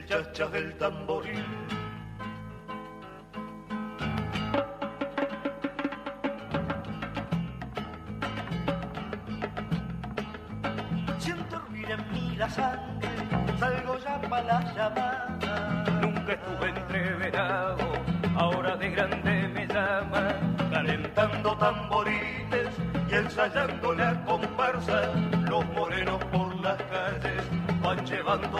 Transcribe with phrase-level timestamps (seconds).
[0.00, 1.79] del chachas del tamboril.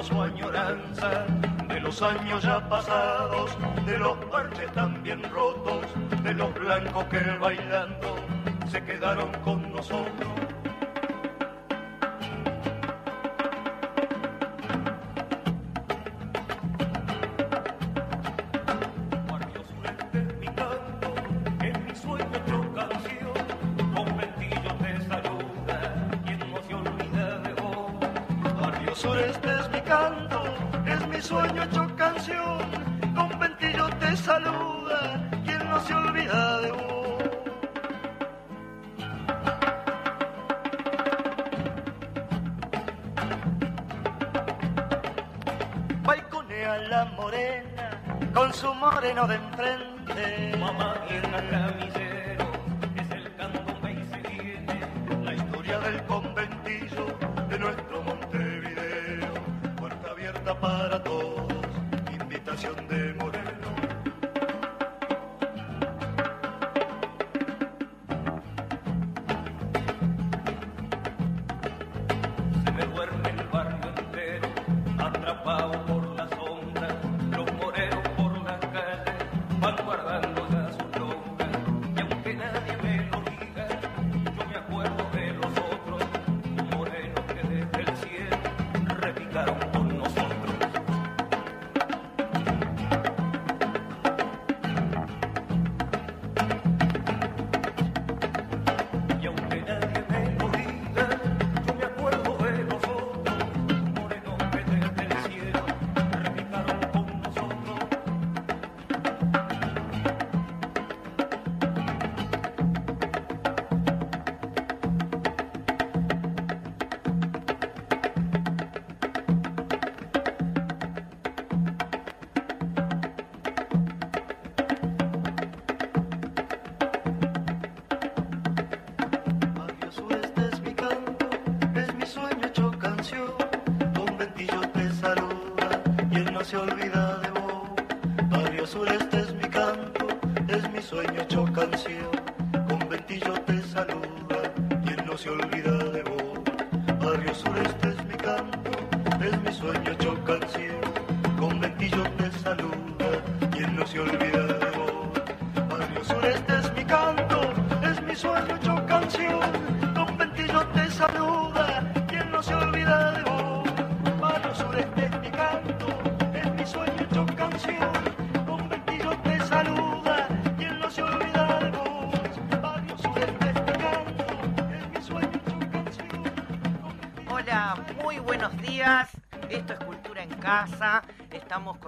[0.02, 1.26] su añoranza
[1.68, 5.86] de los años ya pasados, de los parches también rotos,
[6.24, 8.16] de los blancos que bailando
[8.68, 10.39] se quedaron con nosotros.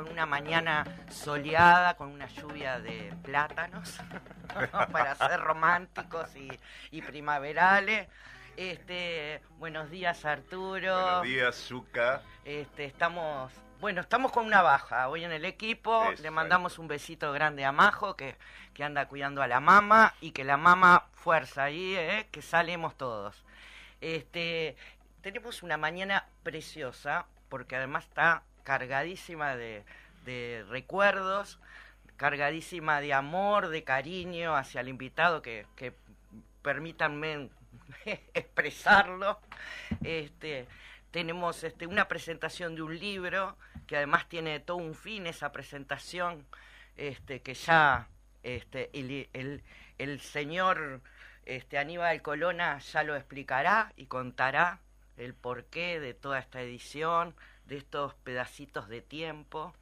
[0.03, 4.01] con una mañana soleada, con una lluvia de plátanos,
[4.93, 6.29] para ser románticos
[6.91, 8.09] y, primaverales.
[8.57, 10.95] Este, buenos días Arturo.
[10.95, 12.23] Buenos días, Zuka.
[12.45, 16.11] Este, estamos, bueno, estamos con una baja hoy en el equipo.
[16.21, 18.37] Le mandamos un besito grande a Majo, que,
[18.75, 22.97] que anda cuidando a la mamá, y que la mamá fuerza ahí, eh, que salimos
[22.97, 23.45] todos.
[24.01, 24.77] Este,
[25.21, 29.85] tenemos una mañana preciosa, porque además está cargadísima de,
[30.25, 31.59] de recuerdos,
[32.17, 35.95] cargadísima de amor, de cariño hacia el invitado, que, que
[36.63, 37.51] permítanme
[38.35, 39.39] expresarlo.
[40.03, 40.67] Este,
[41.11, 43.57] tenemos este, una presentación de un libro
[43.87, 46.47] que además tiene todo un fin esa presentación,
[46.97, 48.09] este, que ya
[48.43, 49.63] este, el,
[49.99, 51.01] el- señor
[51.45, 54.81] este, Aníbal Colona ya lo explicará y contará
[55.17, 57.35] el porqué de toda esta edición,
[57.67, 59.75] de estos pedacitos de tiempo.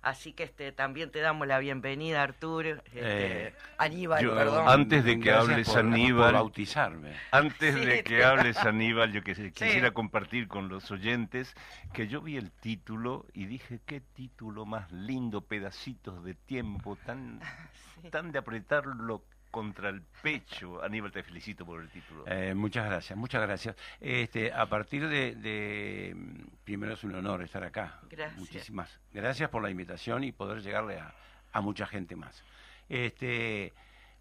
[0.00, 2.76] Así que este, también te damos la bienvenida, Arturo.
[2.86, 4.68] Este, Eh, Aníbal, yo- perdón.
[4.68, 6.24] antes de que Gracias hables, por- Aníbal.
[6.26, 7.16] por bautizarme.
[7.32, 11.52] Antes Sí, de te- que hables, Aníbal, yo que se- quisiera compartir con los oyentes
[11.92, 17.40] que yo vi el título y dije, qué título más lindo, pedacitos de tiempo, tan,
[18.02, 18.10] Sí.
[18.10, 20.82] tan de apretarlo contra el pecho.
[20.82, 22.24] Aníbal, te felicito por el título.
[22.26, 23.76] Eh, muchas gracias, muchas gracias.
[24.00, 26.16] Este, a partir de, de-
[26.64, 28.00] primero es un honor estar acá.
[28.10, 28.38] Gracias.
[28.38, 31.14] Muchísimas gracias por la invitación y poder llegarle a,
[31.52, 32.42] a mucha gente más.
[32.88, 33.72] Este,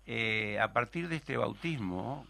[0.05, 2.25] eh, a partir de este bautismo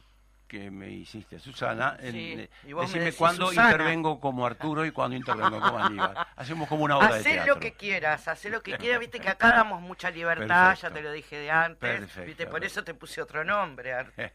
[0.48, 2.50] que me hiciste, Susana, en- me
[2.82, 3.72] decime cuándo Susana.
[3.72, 6.16] intervengo como Arturo y cuándo intervengo como Aníbal.
[6.36, 7.56] Hacemos como una obra de Hacé teatro.
[7.56, 10.88] lo que quieras, hacé lo que quieras, viste que acá damos mucha libertad, Perfecto.
[10.88, 12.26] ya te lo dije de antes, Perfecto.
[12.28, 13.94] viste, por eso te puse otro nombre.
[13.94, 14.12] Ar-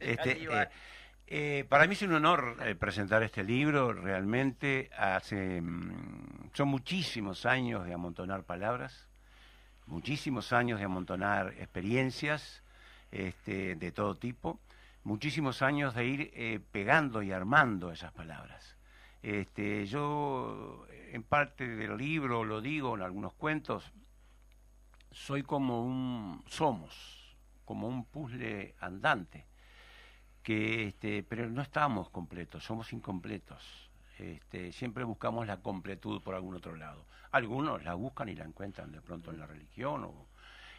[0.00, 0.68] Este, eh,
[1.28, 7.46] eh, para mí es un honor eh, presentar este libro, realmente hace mm, son muchísimos
[7.46, 9.06] años de amontonar palabras,
[9.86, 12.62] muchísimos años de amontonar experiencias
[13.12, 14.58] este, de todo tipo,
[15.04, 18.76] muchísimos años de ir eh, pegando y armando esas palabras.
[19.22, 23.92] Este, yo en parte del libro lo digo en algunos cuentos,
[25.10, 29.46] soy como un somos, como un puzzle andante
[30.44, 33.90] que este, pero no estamos completos, somos incompletos.
[34.18, 37.06] Este, siempre buscamos la completud por algún otro lado.
[37.32, 40.26] Algunos la buscan y la encuentran de pronto en la religión, o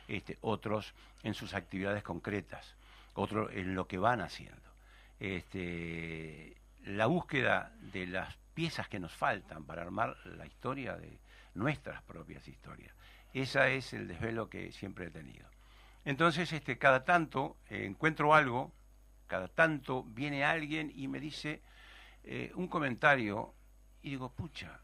[0.08, 0.94] este, otros
[1.24, 2.76] en sus actividades concretas,
[3.16, 4.62] otros en lo que van haciendo.
[5.20, 11.20] Este, la búsqueda de las piezas que nos faltan para armar la historia de
[11.56, 12.94] nuestras propias historias.
[13.34, 15.50] Ese es el desvelo que siempre he tenido.
[16.06, 18.72] Entonces, este, cada tanto eh, encuentro algo,
[19.28, 21.62] cada tanto viene alguien y me dice
[22.24, 23.54] eh, un comentario
[24.02, 24.80] y digo, pucha,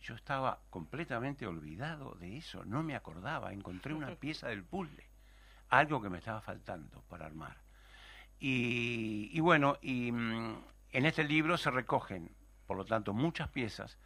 [0.00, 5.04] yo estaba completamente olvidado de eso, no me acordaba, encontré una pieza del puzzle,
[5.70, 7.65] algo que me estaba faltando para armar.
[8.38, 10.56] Y, y bueno, y mm,
[10.92, 12.30] en este libro se recogen,
[12.66, 13.98] por lo tanto, muchas piezas,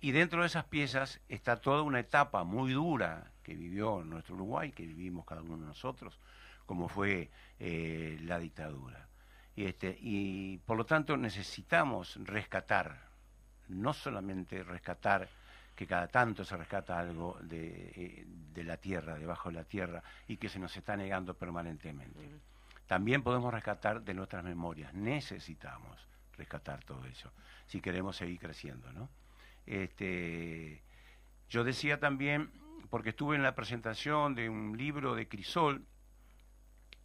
[0.00, 4.72] y dentro de esas piezas está toda una etapa muy dura que vivió nuestro Uruguay,
[4.72, 6.18] que vivimos cada uno de nosotros,
[6.64, 9.08] como fue eh, la dictadura.
[9.54, 13.10] Y, este, y por lo tanto necesitamos rescatar,
[13.68, 15.28] no solamente rescatar,
[15.74, 20.02] que cada tanto se rescata algo de, eh, de la tierra, debajo de la tierra,
[20.28, 22.40] y que se nos está negando permanentemente.
[22.90, 25.96] También podemos rescatar de nuestras memorias, necesitamos
[26.36, 27.30] rescatar todo eso,
[27.68, 29.08] si queremos seguir creciendo, ¿no?
[29.64, 30.82] Este,
[31.48, 32.50] yo decía también,
[32.90, 35.84] porque estuve en la presentación de un libro de Crisol,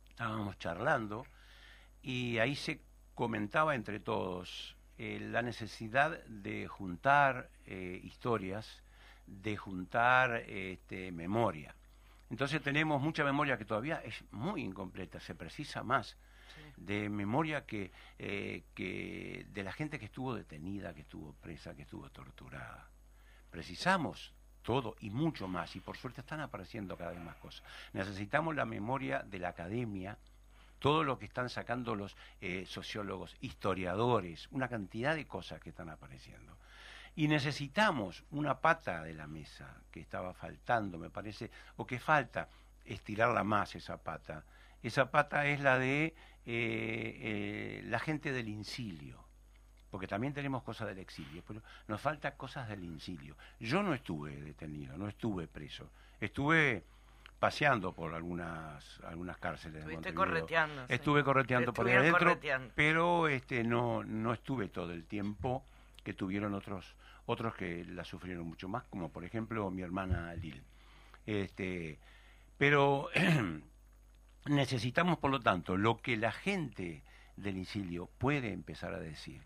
[0.10, 1.28] estábamos charlando,
[2.02, 2.82] y ahí se
[3.14, 8.82] comentaba entre todos eh, la necesidad de juntar eh, historias,
[9.28, 11.76] de juntar este, memoria.
[12.30, 16.18] Entonces tenemos mucha memoria que todavía es muy incompleta, se precisa más
[16.78, 21.84] de memoria que, eh, que de la gente que estuvo detenida, que estuvo presa, que
[21.84, 22.90] estuvo torturada.
[23.52, 27.64] Precisamos todo y mucho más, y por suerte están apareciendo cada vez más cosas.
[27.94, 30.18] Necesitamos la memoria de la academia,
[30.80, 35.90] todo lo que están sacando los eh, sociólogos, historiadores, una cantidad de cosas que están
[35.90, 36.58] apareciendo.
[37.16, 42.50] Y necesitamos una pata de la mesa que estaba faltando, me parece, o que falta
[42.84, 44.44] estirarla más esa pata.
[44.84, 46.14] Esa pata es la de eh,
[46.46, 49.24] eh, la gente del incilio,
[49.90, 53.36] porque también tenemos cosas del exilio, pero nos falta cosas del incilio.
[53.60, 56.84] Yo no estuve detenido, no estuve preso, estuve
[57.40, 60.88] paseando por algunas algunas cárceles Estuviste correteando.
[60.88, 60.94] sí.
[60.94, 62.74] Estuve correteando Te por ahí adentro, correteando.
[62.76, 65.66] pero este no no estuve todo el tiempo
[66.04, 66.96] que tuvieron otros
[67.26, 70.64] otros que la sufrieron mucho más, como por ejemplo mi hermana Lil.
[71.26, 72.00] Este,
[72.58, 73.10] pero
[74.46, 77.04] necesitamos, por lo tanto, lo que la gente
[77.36, 79.42] del incilio puede empezar a decir.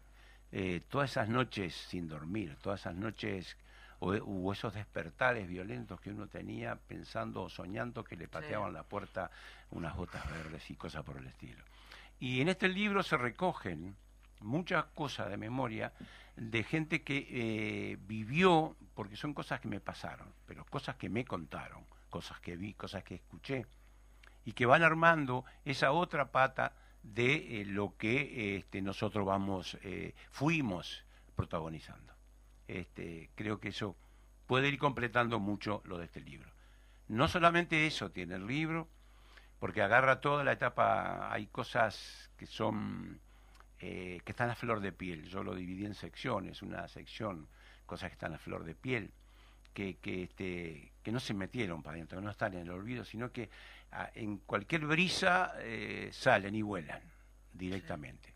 [0.51, 3.55] Eh, todas esas noches sin dormir, todas esas noches
[3.99, 8.83] o, o esos despertares violentos que uno tenía pensando o soñando que le pateaban la
[8.83, 9.29] puerta
[9.71, 11.63] unas botas verdes y cosas por el estilo.
[12.19, 13.95] Y en este libro se recogen
[14.39, 15.93] muchas cosas de memoria
[16.35, 21.25] de gente que eh, vivió, porque son cosas que me pasaron, pero cosas que me
[21.25, 23.65] contaron, cosas que vi, cosas que escuché,
[24.45, 30.15] y que van armando esa otra pata de eh, lo que este, nosotros vamos, eh,
[30.31, 31.03] fuimos
[31.35, 32.13] protagonizando.
[32.67, 33.95] Este, creo que eso
[34.47, 36.51] puede ir completando mucho lo de este libro.
[37.07, 38.87] No solamente eso tiene el libro,
[39.59, 43.19] porque agarra toda la etapa, hay cosas que son,
[43.79, 47.47] eh, que están a flor de piel, yo lo dividí en secciones, una sección,
[47.85, 49.11] cosas que están a flor de piel,
[49.73, 53.05] que, que, este, que no se metieron para adentro, que no están en el olvido,
[53.05, 53.49] sino que
[53.91, 57.01] ah, en cualquier brisa eh, salen y vuelan
[57.53, 58.33] directamente.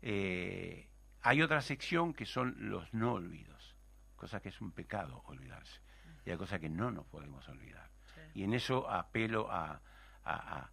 [0.00, 0.88] Eh,
[1.22, 3.74] hay otra sección que son los no olvidos,
[4.16, 5.80] cosa que es un pecado olvidarse,
[6.24, 7.90] y hay cosas que no nos podemos olvidar.
[8.34, 9.80] Y en eso apelo a,
[10.24, 10.70] a,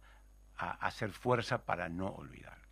[0.56, 2.63] a, hacer fuerza para no olvidar.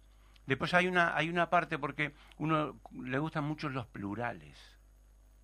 [0.47, 4.59] Después hay una, hay una parte porque uno le gustan mucho los plurales.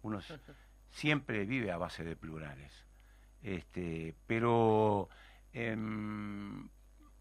[0.02, 0.20] Uno
[0.90, 2.84] siempre vive a base de plurales.
[3.42, 5.08] Este, pero
[5.52, 6.68] em,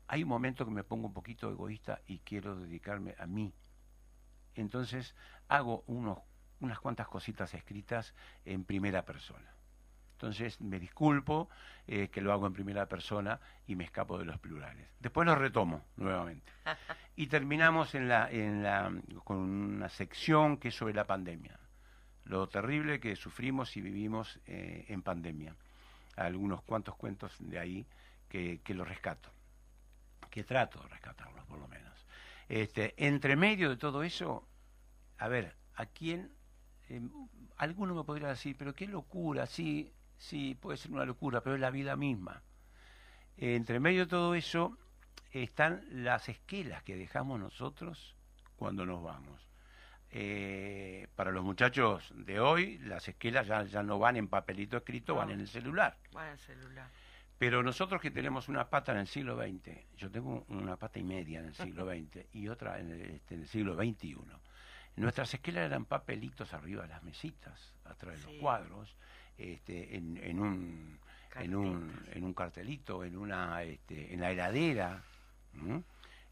[0.08, 3.54] hay un momento que me pongo un poquito egoísta y quiero dedicarme a mí.
[4.56, 5.16] Entonces
[5.48, 6.20] hago unos,
[6.60, 8.16] unas cuantas cositas escritas
[8.46, 9.57] en primera persona.
[10.18, 11.48] Entonces me disculpo
[11.86, 14.88] eh, que lo hago en primera persona y me escapo de los plurales.
[15.00, 16.52] Después lo retomo nuevamente.
[17.16, 18.94] Y terminamos en la, en la,
[19.24, 21.60] con una sección que es sobre la pandemia.
[22.26, 25.56] Lo terrible que sufrimos y vivimos eh, en pandemia.
[26.16, 27.88] Algunos cuantos cuentos de ahí
[28.30, 29.32] que, que los rescato.
[30.30, 32.06] Que trato de rescatarlos por lo menos.
[32.50, 34.48] Este, entre medio de todo eso,
[35.18, 36.32] a ver, ¿a quién?
[36.90, 37.02] Eh,
[37.58, 41.62] alguno me podría decir, pero qué locura, sí, sí, puede ser una locura, pero es
[41.62, 42.42] la vida misma.
[43.38, 44.78] entre medio de todo eso
[45.32, 48.16] están las esquelas que dejamos nosotros
[48.56, 49.48] cuando nos vamos.
[50.10, 55.16] Eh, para los muchachos de hoy, las esquelas ya, ya no van en papelito escrito,
[55.16, 55.98] van en el celular.
[56.14, 56.90] Van en el celular.
[57.38, 61.04] Pero nosotros que tenemos una pata en el siglo XX, yo tengo una pata y
[61.04, 64.18] media en el siglo XX y otra en el, este, en el siglo XXI.
[64.96, 68.32] Nuestras esquelas eran papelitos arriba de las mesitas, atrás de Sí.
[68.32, 68.96] los cuadros,
[69.38, 71.00] este, en, en un
[71.40, 75.04] en un, en un cartelito, en una este, en la heladera.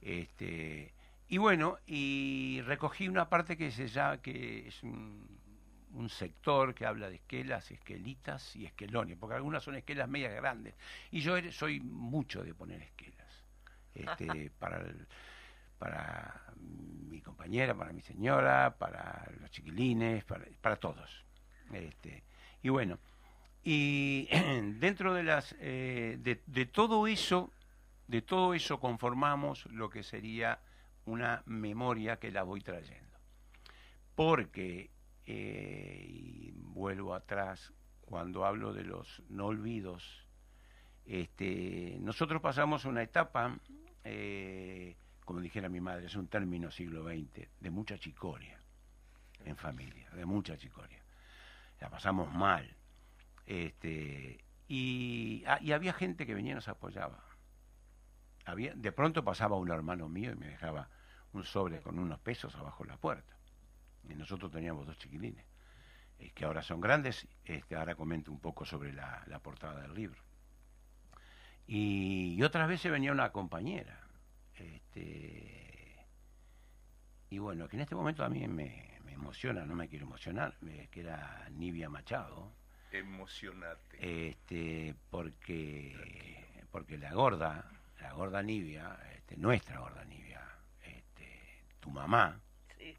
[0.01, 0.93] Este,
[1.27, 5.27] y bueno, y recogí una parte que se llama, que es un,
[5.93, 10.75] un sector que habla de esquelas, esquelitas y esquelones, porque algunas son esquelas medias grandes.
[11.11, 13.43] Y yo er- soy mucho de poner esquelas.
[13.93, 15.07] Este, para el-
[15.77, 16.53] para
[17.09, 21.25] mi compañera, para mi señora, para los chiquilines, para, para todos.
[21.73, 22.23] Este,
[22.65, 22.97] y bueno,
[23.63, 24.27] y
[24.79, 27.51] dentro de las eh, de, todo eso,
[28.07, 30.57] de todo eso conformamos lo que sería
[31.05, 33.19] una memoria que la voy trayendo.
[34.15, 34.89] Porque,
[35.27, 40.25] eh, y vuelvo atrás, cuando hablo de los no olvidos,
[41.05, 43.59] este, nosotros pasamos una etapa,
[44.03, 48.57] eh, como dijera mi madre, es un término siglo XX, de mucha chicoria
[49.43, 51.04] en familia, de mucha chicoria.
[51.89, 52.75] Pasamos mal.
[53.45, 57.23] Este, y, ah, y había gente que venía y nos apoyaba.
[58.45, 60.89] Había, de pronto pasaba un hermano mío y me dejaba
[61.33, 63.35] un sobre con unos pesos abajo de la puerta.
[64.07, 65.45] Y nosotros teníamos dos chiquilines,
[66.19, 67.27] eh, que ahora son grandes.
[67.43, 70.21] Este, ahora comento un poco sobre la, portada del libro.
[71.67, 73.99] Y, y otras veces venía una compañera.
[74.55, 76.05] Este,
[77.29, 80.87] y bueno, que en este momento a mí me emociona, no me quiero emocionar, eh,
[80.91, 82.51] que era Nivia Machado
[82.91, 84.29] Emocionate.
[84.29, 87.65] este porque porque la gorda
[88.01, 90.41] la gorda Nivia este, nuestra gorda Nivia
[90.83, 92.39] este, tu mamá
[92.77, 92.95] Sí.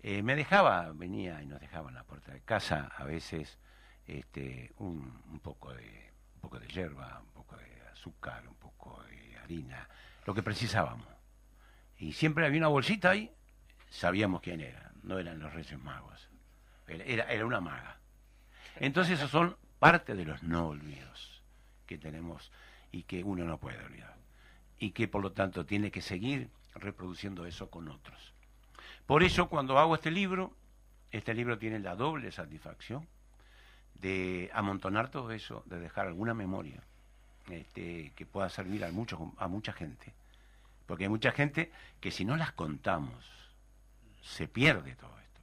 [0.00, 3.58] eh, me dejaba venía y nos dejaba en la puerta de casa a veces
[4.06, 9.02] este un, un poco de un poco de hierba un poco de azúcar un poco
[9.04, 9.88] de harina
[10.26, 11.06] lo que precisábamos
[11.98, 13.30] y siempre había una bolsita ahí
[13.90, 16.28] sabíamos quién era no eran los Reyes Magos
[16.86, 17.98] era, era, una maga
[18.76, 21.42] entonces esos son parte de los no olvidos
[21.86, 22.50] que tenemos
[22.92, 24.16] y que uno no puede olvidar.
[24.78, 28.32] Y que por lo tanto tiene que seguir reproduciendo eso con otros.
[29.06, 30.52] Por eso cuando hago este libro,
[31.10, 33.06] este libro tiene la doble satisfacción
[33.94, 36.82] de amontonar todo eso, de dejar alguna memoria
[37.50, 40.12] este, que pueda servir a, mucho, a mucha gente.
[40.86, 43.24] Porque hay mucha gente que si no las contamos,
[44.26, 45.40] se pierde todo esto.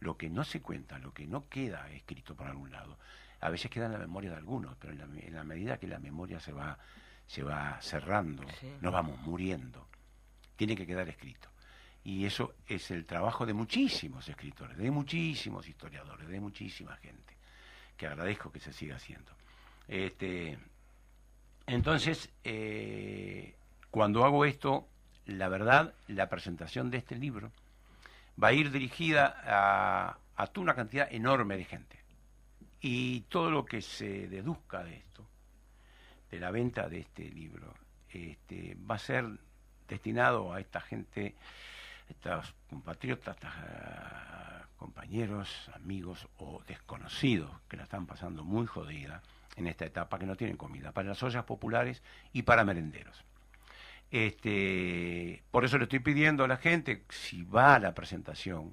[0.00, 2.98] lo que no se cuenta, lo que no queda escrito por algún lado,
[3.40, 5.86] a veces queda en la memoria de algunos, pero en la, en la medida que
[5.86, 6.78] la memoria se va,
[7.26, 8.70] se va cerrando, Sí.
[8.80, 9.88] nos vamos muriendo,
[10.56, 11.48] tiene que quedar escrito.
[12.04, 17.34] Y eso es el trabajo de muchísimos escritores, de muchísimos historiadores, de muchísima gente,
[17.96, 19.32] que agradezco que se siga haciendo.
[19.88, 20.58] Este,
[21.66, 23.56] entonces, eh,
[23.90, 24.88] cuando hago esto,
[25.24, 27.50] la verdad, la presentación de este libro
[28.42, 32.04] va a ir dirigida a, a una cantidad enorme de gente.
[32.80, 35.26] Y todo lo que se deduzca de esto,
[36.30, 37.74] de la venta de este libro,
[38.10, 39.26] este, va a ser
[39.88, 41.34] destinado a esta gente,
[42.08, 43.36] estos compatriotas,
[44.76, 49.22] compañeros, amigos o desconocidos que la están pasando muy jodida
[49.56, 52.02] en esta etapa que no tienen comida, para las ollas populares
[52.32, 53.24] y para merenderos.
[54.16, 58.72] Este, por eso le estoy pidiendo a la gente, si va a la presentación,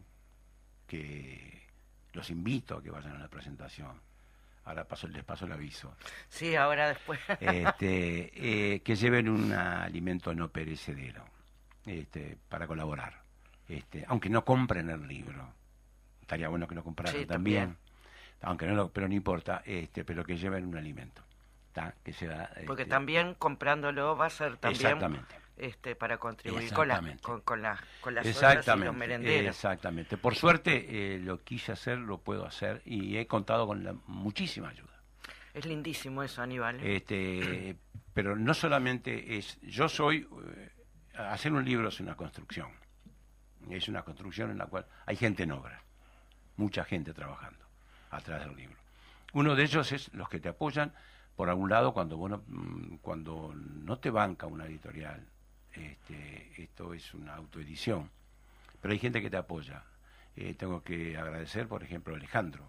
[0.87, 1.67] que
[2.13, 3.99] los invito a que vayan a la presentación.
[4.63, 5.93] Ahora paso, les paso el aviso.
[6.29, 7.19] Sí, ahora después.
[7.41, 11.25] Este, eh, que lleven un alimento no perecedero
[11.85, 13.21] este, para colaborar.
[13.67, 15.45] Este, aunque no compren el libro.
[16.21, 17.63] Estaría bueno que lo compraran Sí, también.
[17.63, 17.77] también.
[18.43, 21.21] Aunque no lo, pero no importa, este, pero que lleven un alimento.
[21.73, 21.95] ¿Tá?
[22.03, 25.35] Que sea, Porque este, también comprándolo va a ser también Exactamente.
[25.57, 27.23] este para contribuir con las Exactamente.
[27.23, 27.61] con, con
[28.01, 29.55] con las ollas y los Exactamente, merenderos.
[29.55, 30.17] exactamente.
[30.17, 34.69] Por suerte eh, lo quise hacer, lo puedo hacer y he contado con la, muchísima
[34.69, 34.93] ayuda.
[35.53, 36.79] Es lindísimo eso, Aníbal.
[36.79, 36.97] ¿eh?
[36.97, 37.75] Este,
[38.13, 40.71] pero no solamente es, yo soy, eh,
[41.15, 42.69] hacer un libro es una construcción,
[43.69, 45.83] es una construcción en la cual hay gente en obra,
[46.55, 47.65] mucha gente trabajando
[48.11, 48.77] atrás del libro.
[49.33, 50.93] Uno de ellos es los que te apoyan
[51.35, 55.25] por algún lado cuando vos no, mm, cuando no te banca una editorial,
[55.73, 58.09] este, esto es una autoedición,
[58.81, 59.83] pero hay gente que te apoya.
[60.35, 62.67] Eh, tengo que agradecer, por ejemplo, a Alejandro,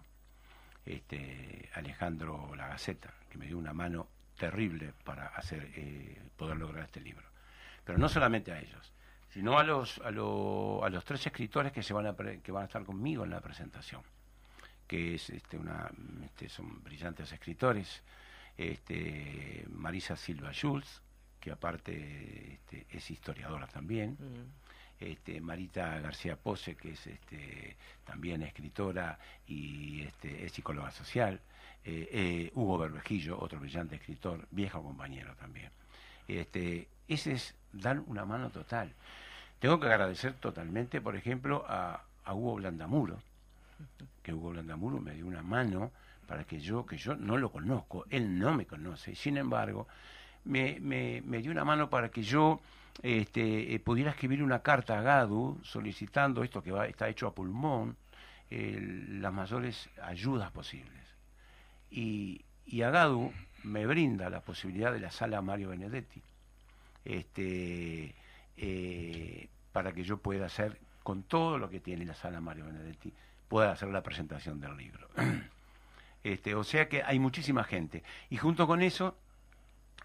[0.85, 4.07] este, Alejandro La Gaceta, que me dio una mano
[4.37, 7.25] terrible para hacer eh, poder lograr este libro.
[7.83, 8.91] Pero no solamente a ellos,
[9.29, 12.51] sino a los a, lo- a los tres escritores que se van a pre- que
[12.51, 14.01] van a estar conmigo en la presentación,
[14.87, 15.89] que es este una
[16.23, 18.03] este, son brillantes escritores,
[18.57, 21.01] este Marisa Silva Schultz,
[21.39, 25.03] que aparte este, es historiadora también, Mm.
[25.03, 31.39] este, Marita García Pose, que es este, también escritora y este, es psicóloga social,
[31.83, 35.69] eh, eh, Hugo Berbejillo, otro brillante escritor, viejo compañero también.
[36.27, 38.91] Este, ese es dar una mano total.
[39.59, 43.21] Tengo que agradecer totalmente, por ejemplo, a, a Hugo Blandamuro,
[44.23, 45.91] que Hugo Blandamuro me dio una mano
[46.25, 49.87] para que yo, que yo no lo conozco, él no me conoce, sin embargo,
[50.43, 52.61] me, me, me dio una mano para que yo
[53.01, 57.35] este, eh, pudiera escribir una carta a Gadu solicitando esto que va, está hecho a
[57.35, 57.97] pulmón,
[58.49, 61.01] las mayores ayudas posibles.
[61.89, 63.33] Y, y a Gadu
[63.63, 66.21] me brinda la posibilidad de la sala Mario Benedetti,
[67.03, 68.15] este,
[68.57, 73.11] eh, para que yo pueda hacer, con todo lo que tiene la sala Mario Benedetti,
[73.47, 75.07] pueda hacer la presentación del libro.
[76.25, 78.01] Este, o sea que hay muchísima gente.
[78.31, 79.15] Y junto con eso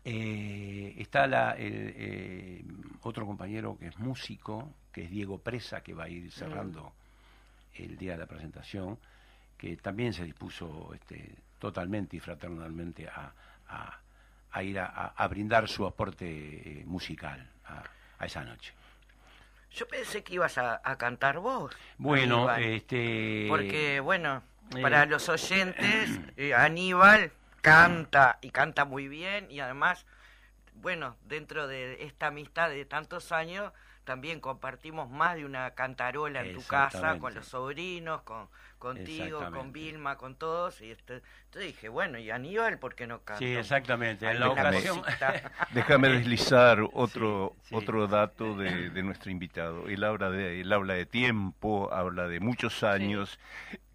[0.04, 2.64] eh, está la, el, eh,
[3.02, 6.92] otro compañero que es músico, que es Diego Presa, que va a ir cerrando
[7.74, 8.98] el día de la presentación,
[9.56, 13.32] que también se dispuso este, totalmente y fraternalmente a,
[13.68, 13.98] a-
[14.52, 16.26] a ir a, a- brindar su aporte
[16.80, 17.82] eh, musical a,
[18.26, 18.74] esa noche.
[19.72, 21.72] Yo pensé que ibas a, a cantar vos.
[21.96, 23.46] Bueno, Aníbal, este...
[23.48, 24.42] porque bueno,
[24.82, 30.06] para los oyentes, eh, Aníbal canta y canta muy bien y además,
[30.74, 33.72] bueno, dentro de esta amistad de tantos años,
[34.04, 38.48] también compartimos más de una cantarola en tu casa con los sobrinos, con
[38.80, 39.72] contigo, con.
[39.72, 40.80] Vilma, con todos.
[40.80, 43.38] Y este, entonces dije, bueno, ¿y Aníbal por qué no canta?
[43.38, 44.28] Sí, exactamente.
[44.28, 45.02] En la ocasión...
[45.72, 47.74] Déjame deslizar otro, Sí, sí.
[47.76, 49.86] otro dato de, de nuestro invitado.
[49.86, 53.38] Él habla de, él habla de tiempo, habla de muchos años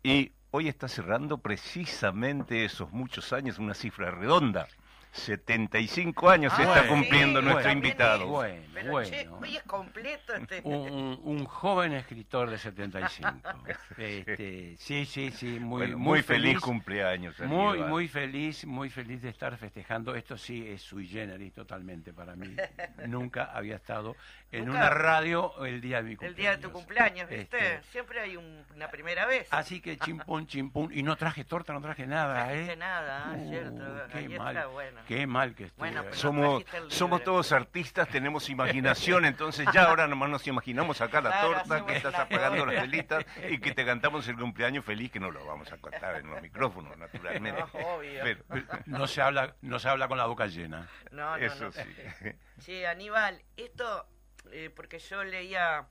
[0.03, 4.69] y hoy está cerrando precisamente esos muchos años, una cifra redonda.
[5.15, 8.23] 75 años se Ah, está sí, cumpliendo nuestro invitado.
[8.23, 8.29] es.
[8.29, 9.37] Bueno, Pero che, bueno.
[9.41, 10.61] hoy es completo este.
[10.63, 13.29] un, un- un joven escritor de 75.
[13.97, 17.39] Este, sí, sí, sí, muy, Bueno, muy, feliz, cumpleaños.
[17.39, 17.89] Muy, Aníbal.
[17.89, 20.15] muy feliz, muy feliz de estar festejando.
[20.15, 22.55] Esto sí es sui generis totalmente para mí.
[23.07, 24.15] Nunca había estado
[24.51, 24.79] en Nunca.
[24.79, 26.37] una radio el día de mi El cumpleaños.
[26.37, 27.57] día de tu cumpleaños, ¿viste?
[27.75, 29.47] Este, Siempre hay un- una primera vez.
[29.51, 30.91] así que chimpún, chimpún.
[30.93, 32.77] Y no traje torta, no traje nada, No trajiste ¿eh?
[32.77, 34.07] nada, ah, Uh, cierto.
[34.11, 34.55] qué Ahí mal.
[34.55, 35.01] está bueno.
[35.07, 35.77] Qué mal que estoy.
[35.79, 41.21] Bueno, pero- Somos, somos todos artistas, tenemos imaginación, entonces ya ahora nomás nos imaginamos acá
[41.21, 42.73] la Claro, torta, que estás la apagando torta.
[42.73, 46.15] las velitas y que te cantamos el cumpleaños feliz, que no lo vamos a contar
[46.17, 47.59] en los micrófonos, naturalmente.
[47.73, 48.21] No, obvio.
[48.23, 48.43] Pero-
[48.85, 50.87] No se habla, no se habla con la boca llena.
[51.11, 51.71] No, no, eso no.
[51.71, 51.81] sí.
[52.59, 54.07] Sí, Aníbal, esto,
[54.51, 55.87] eh, porque yo leía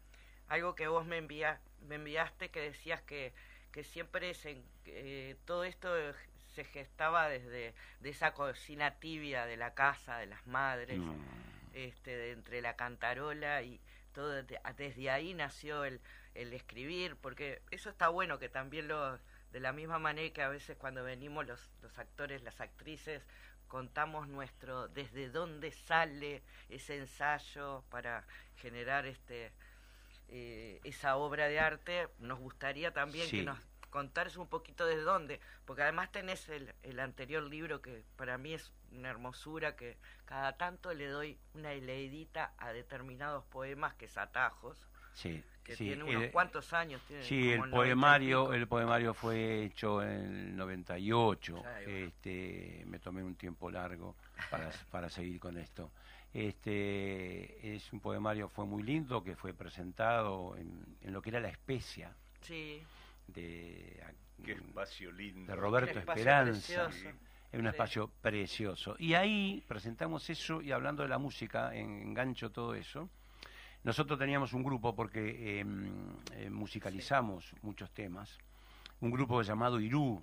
[0.48, 3.32] algo que vos me, envía, me enviaste que decías que,
[3.70, 5.88] que siempre se, eh, todo esto
[6.54, 11.14] se gestaba desde de esa cocina tibia de la casa, de las madres, No.
[11.72, 13.80] este, de entre la cantarola y
[14.12, 16.00] todo, de- desde ahí nació el,
[16.34, 19.18] el escribir, porque eso está bueno que también lo,
[19.50, 23.22] de la misma manera que a veces cuando venimos los, los actores, las actrices,
[23.66, 28.24] contamos nuestro, desde dónde sale ese ensayo para
[28.56, 29.50] generar este
[30.28, 33.38] eh, esa obra de arte, nos gustaría también Sí.
[33.38, 33.58] que nos
[33.98, 38.52] contares un poquito desde dónde, porque además tenés el, el anterior libro que para mí
[38.52, 44.18] es una hermosura, que cada tanto le doy una leidita a determinados poemas que es
[44.18, 44.76] atajos,
[45.14, 47.00] Sí, que sí, tiene unos el- cuantos años.
[47.06, 50.10] Tiene Sí, el 90 y poemario, el poemario fue hecho en
[50.48, 51.62] el 98.
[51.62, 51.92] Ya, ahí va.
[51.92, 54.16] Este, me tomé un tiempo largo
[54.50, 55.92] para, para seguir con esto.
[56.32, 61.38] Este es un poemario fue muy lindo que fue presentado en, en lo que era
[61.38, 62.82] la especia Sí,
[63.28, 64.02] de,
[64.44, 65.50] Qué espacio lindo.
[65.52, 66.84] de Roberto Esperanza.
[66.90, 67.08] precioso.
[67.52, 67.68] Es un Sí.
[67.68, 68.96] espacio precioso.
[68.98, 73.08] Y ahí presentamos eso y hablando de la música, en- engancho todo eso.
[73.84, 75.64] Nosotros teníamos un grupo porque eh,
[76.32, 78.38] eh, musicalizamos muchos temas.
[79.00, 80.22] Un grupo llamado Irú,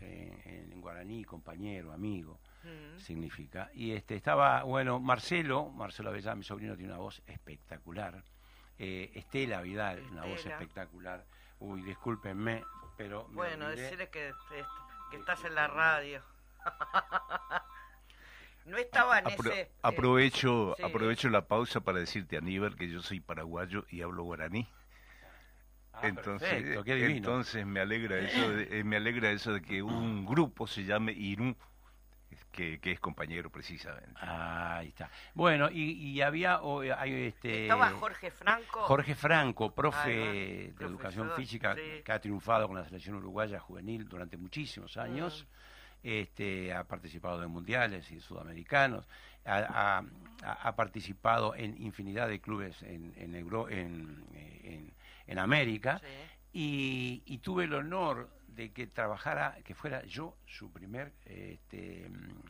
[0.00, 2.98] eh, en guaraní, compañero, amigo, Mm.
[2.98, 3.70] significa.
[3.74, 8.22] Y este estaba, bueno, Marcelo, Marcelo Avellán, mi sobrino, tiene una voz espectacular.
[8.78, 10.54] Eh, Estela Vidal, una voz Estela.
[10.56, 11.24] espectacular.
[11.68, 12.64] Uy, discúlpenme,
[12.96, 13.26] pero...
[13.28, 13.82] me Bueno, olvidé.
[13.82, 14.64] decirle que, este,
[15.10, 16.22] que estás en la radio.
[18.66, 19.70] no estaba en Apro- ese...
[19.86, 20.82] eh, aprovecho, sí.
[20.82, 24.68] aprovecho la pausa para decirte, Aníbal, que yo soy paraguayo y hablo guaraní.
[25.92, 29.82] Ah, entonces, perfecto, qué entonces me alegra eso, de, eh, me alegra eso de que
[29.82, 31.56] un grupo se llame Irú,
[32.52, 34.10] que, que es compañero precisamente.
[34.16, 35.10] Ah, Ahí está.
[35.34, 38.80] Bueno, y, y había o, hay este Estaba Jorge Franco.
[38.82, 40.10] Jorge Franco, profe
[40.76, 42.02] de educación física, sí.
[42.04, 45.46] que ha triunfado con la selección uruguaya juvenil durante muchísimos años.
[45.48, 45.64] Mm.
[46.06, 49.08] Este, ha participado en mundiales y sudamericanos,
[49.46, 50.02] ha,
[50.42, 54.92] ha- participado en infinidad de clubes en, en, Euro- en, eh, en-
[55.26, 56.06] en América Sí.
[56.52, 62.40] y, y tuve el honor de que trabajara, que fuera yo su primer, este, mm,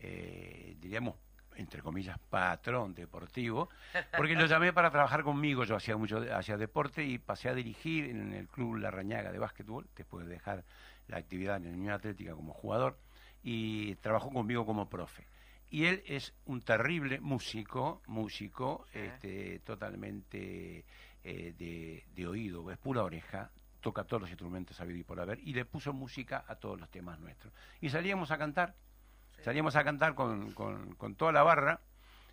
[0.00, 1.16] eh, diríamos,
[1.56, 3.68] entre comillas, patrón deportivo,
[4.16, 8.10] porque lo llamé para trabajar conmigo, yo hacía mucho, hacía deporte y pasé a dirigir
[8.10, 10.64] en el club La Rañaga de básquetbol, después de dejar
[11.08, 12.98] la actividad en la Unión Atlética como jugador,
[13.42, 15.26] y trabajó conmigo como profe.
[15.70, 20.84] Y él es un terrible músico, músico, este, totalmente
[21.24, 23.50] eh, de, de oído, es pura oreja,
[23.86, 26.90] toca todos los instrumentos habido y por haber, y le puso música a todos los
[26.90, 27.52] temas nuestros.
[27.80, 28.74] Y salíamos a cantar,
[29.36, 29.42] Sí.
[29.44, 31.78] salíamos a cantar con, con, con toda la barra,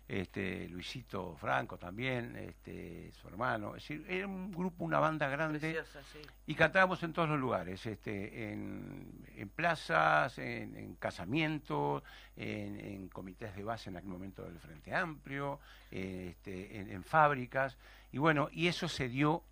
[0.08, 5.60] este, Luisito Franco también, este, su hermano, es decir, era un grupo, una banda grande,
[5.60, 6.18] Preciosa, sí.
[6.48, 12.02] y cantábamos en todos los lugares, este, en, en plazas, en, en casamientos,
[12.36, 15.60] en, en comités de base en aquel momento del Frente Amplio,
[15.92, 17.78] este, en, en fábricas,
[18.10, 19.44] y bueno, y eso se dio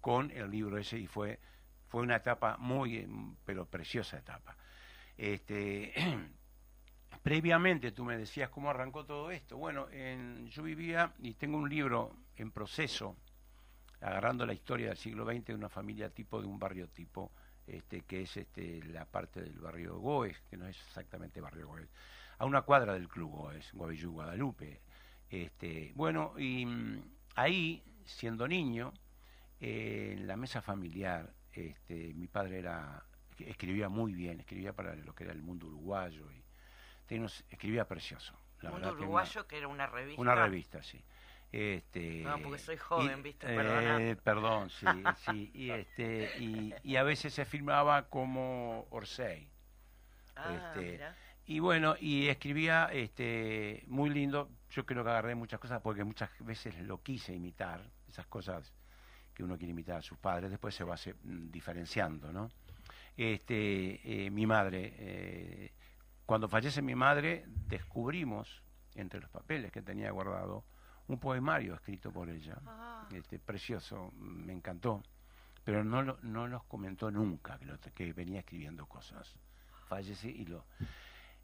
[0.00, 1.38] con el libro ese y fue,
[1.88, 3.08] fue una etapa muy, eh,
[3.44, 4.56] pero preciosa etapa.
[5.16, 5.94] Este,
[7.22, 9.56] previamente tú me decías cómo arrancó todo esto.
[9.56, 13.16] Bueno, en- yo vivía y tengo un libro en proceso
[14.00, 17.32] agarrando la historia del siglo XX de una familia tipo, de un barrio tipo,
[17.66, 21.88] este, que es este, la parte del barrio Goes, que no es exactamente barrio Goes,
[22.38, 24.80] a una cuadra del club Goes, Guavillú, Guadalupe.
[25.30, 27.02] Este, bueno, y mm,
[27.34, 28.92] ahí, siendo niño,
[29.60, 33.04] eh, en la mesa familiar, este, mi padre era
[33.38, 36.42] escribía muy bien, escribía para lo que era el mundo uruguayo y
[37.06, 38.34] tenía unos- escribía precioso.
[38.60, 40.20] La Mundo verdad que una- Uruguayo, que era una revista.
[40.20, 41.00] una revista, sí.
[41.52, 43.46] Este, No, porque soy joven, y- ¿viste?
[43.48, 44.86] eh, perdón, sí,
[45.24, 45.50] sí.
[45.54, 49.48] Y, este, y, y a veces se filmaba como Orsay.
[50.36, 51.00] Ah, este.
[51.46, 54.50] Y bueno, y escribía este, muy lindo.
[54.70, 58.72] Yo creo que agarré muchas cosas porque muchas veces lo quise imitar, esas cosas
[59.38, 62.50] que uno quiere imitar a sus padres, después se va se- mm, diferenciando, ¿no?
[63.16, 65.72] Este, eh, mi madre, eh,
[66.26, 68.64] cuando fallece mi madre, descubrimos
[68.96, 70.64] entre los papeles que tenía guardado
[71.06, 75.04] un poemario escrito por ella, Ah, este, precioso, me encantó,
[75.62, 79.36] pero no, lo, no nos comentó nunca que, lo- que venía escribiendo cosas.
[79.86, 80.64] Fallece y lo...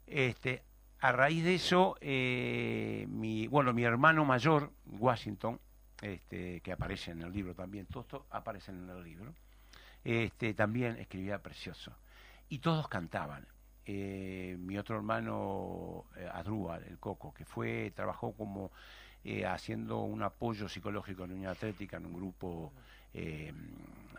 [0.05, 0.63] Este,
[0.99, 5.61] a raíz de eso, eh, mi, bueno, mi hermano mayor, Washington,
[6.05, 9.33] este, que aparece en el libro también, todos esto aparecen en el libro,
[10.03, 11.91] este, también escribía precioso.
[12.49, 13.47] Y todos cantaban.
[13.87, 18.71] Eh, mi otro hermano, eh, Adrúbal, el Coco, que fue, trabajó como
[19.23, 22.71] eh, haciendo un apoyo psicológico en Unión Atlética, en un grupo
[23.13, 23.51] eh,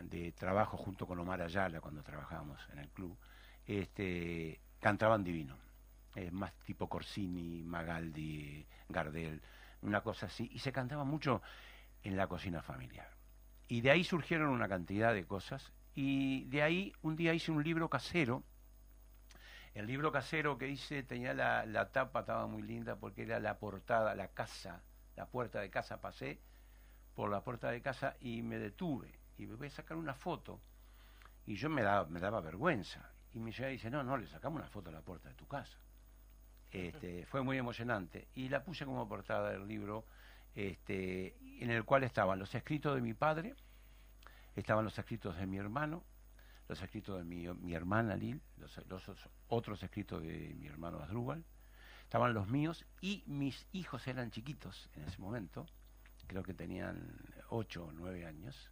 [0.01, 3.15] de trabajo junto con Omar Ayala cuando trabajábamos en el club,
[3.65, 5.55] este, cantaban divino.
[6.31, 9.39] Más tipo Corsini, Magaldi, Gardel,
[9.83, 10.49] una cosa así.
[10.51, 11.43] Y se cantaba mucho
[12.07, 13.09] en la cocina familiar.
[13.67, 15.73] Y de ahí surgieron una cantidad de cosas.
[15.93, 18.43] Y de ahí un día hice un libro casero.
[19.73, 23.59] El libro casero que hice tenía la, la tapa, estaba muy linda porque era la
[23.59, 24.81] portada, la casa,
[25.15, 25.99] la puerta de casa.
[25.99, 26.39] Pasé
[27.13, 29.13] por la puerta de casa y me detuve.
[29.37, 30.61] Y me voy a sacar una foto.
[31.45, 33.11] Y yo me daba, me daba vergüenza.
[33.33, 35.47] Y mi señora dice, no, no, le sacamos una foto a la puerta de tu
[35.47, 35.77] casa.
[36.69, 38.27] Este, fue muy emocionante.
[38.35, 40.05] Y la puse como portada del libro,
[40.57, 43.55] este, en el cual estaban los escritos de mi padre,
[44.55, 46.03] estaban los escritos de mi hermano,
[46.67, 48.75] los escritos de mi, mi hermana Lil, los,
[49.47, 51.45] otros escritos de mi hermano Asdrúbal,
[52.01, 55.67] estaban los míos y mis hijos eran chiquitos en ese momento,
[56.25, 57.15] creo que tenían
[57.49, 58.71] ocho o nueve años,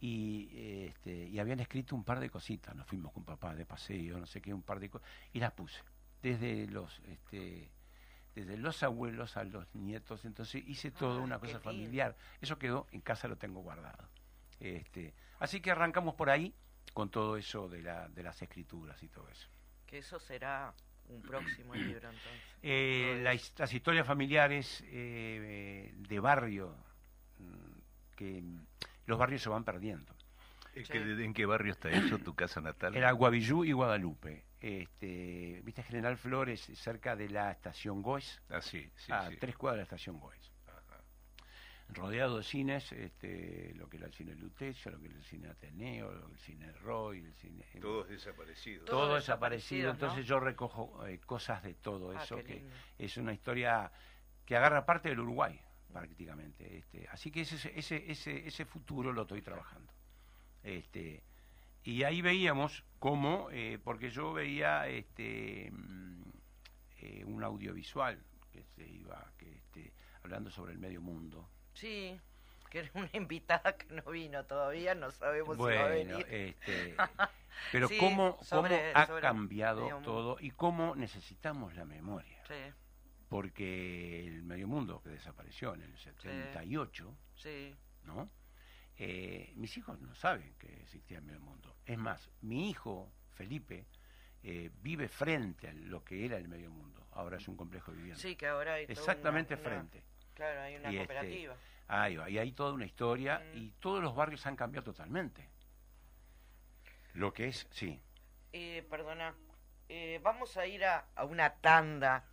[0.00, 0.48] y,
[0.86, 4.26] este, y habían escrito un par de cositas, nos fuimos con papá de paseo, no
[4.26, 5.82] sé qué, un par de cosas, y las puse,
[6.22, 7.70] desde los, este,
[8.44, 11.64] desde los abuelos a los nietos, entonces hice todo Ah, una cosa lindo.
[11.64, 14.08] familiar, eso quedó, en casa lo tengo guardado.
[14.60, 16.54] Este, así que arrancamos por ahí
[16.92, 19.48] con todo eso de, la, de las escrituras y todo eso.
[19.86, 20.72] Que eso será
[21.08, 22.42] un próximo libro entonces.
[22.62, 26.74] Eh, la las historias familiares eh, de barrio,
[27.38, 28.42] mm, que
[29.06, 30.12] los barrios se van perdiendo.
[30.74, 30.84] Sí.
[30.84, 32.94] ¿qué- ¿En qué barrio está eso, tu casa natal?
[32.94, 34.44] Era Guavillú y Guadalupe.
[34.60, 38.40] Este, ¿Viste General Flores, cerca de la estación Goes?
[38.50, 39.36] Ah, sí, sí, a sí.
[39.38, 40.52] tres cuadras de la estación Goes.
[41.90, 45.48] Rodeado de cines, este, lo que era el cine Lutecio, lo que era el cine
[45.48, 47.64] Ateneo, lo que era el cine Roy, el cine...
[47.80, 48.84] Todos desaparecidos.
[48.84, 52.74] Todo todo desaparecido, entonces yo recojo eh, cosas de todo Ah, eso, que lindo.
[52.98, 53.90] es una historia
[54.44, 55.58] que agarra parte del Uruguay,
[55.90, 56.76] prácticamente.
[56.76, 59.90] Este, así que ese, ese, ese, ese futuro lo estoy trabajando.
[60.62, 61.22] Este,
[61.84, 66.22] y ahí veíamos cómo, eh, porque yo veía este, mm,
[67.00, 71.48] eh, un audiovisual que se iba, que este, hablando sobre el medio mundo.
[71.74, 72.18] Sí,
[72.70, 76.26] que era una invitada que no vino todavía, no sabemos si va a venir.
[76.28, 76.96] este,
[77.72, 82.42] pero Sí, cómo, cómo ha cambiado todo y cómo necesitamos la memoria.
[82.46, 82.72] Sí,
[83.28, 87.74] Porque el medio mundo que desapareció en el 78, sí.
[88.04, 88.28] ¿no?
[88.98, 91.76] Eh, mis hijos no saben que existía el medio mundo.
[91.86, 93.86] Es más, mi hijo, Felipe,
[94.42, 97.06] eh, vive frente a lo que era el medio mundo.
[97.12, 98.20] Ahora es un complejo de vivienda.
[98.20, 100.02] Sí, que ahora hay Exactamente una- una- frente.
[100.34, 101.56] Claro, hay una Y este, cooperativa.
[101.88, 103.56] Ahí va, y hay toda una historia Mm.
[103.56, 105.48] y todos los barrios han cambiado totalmente.
[107.14, 107.98] Lo que es, sí,
[108.52, 109.34] Eh, perdona,
[109.88, 112.24] eh, vamos a ir a, a una tanda,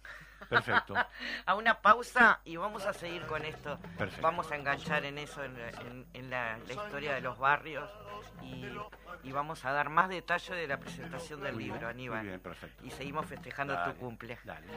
[0.49, 0.93] perfecto.
[1.45, 3.79] a una pausa y vamos a seguir con esto.
[3.97, 4.21] Perfecto.
[4.21, 7.89] Vamos a enganchar en eso, en, la- en- en la, la historia de los barrios
[8.41, 8.65] y,
[9.23, 12.19] y vamos a dar más detalle de la presentación del Muy bien, libro, Aníbal.
[12.19, 12.85] Muy bien, perfecto.
[12.85, 14.37] Y seguimos festejando Dale, tu cumple.
[14.43, 14.67] Dale.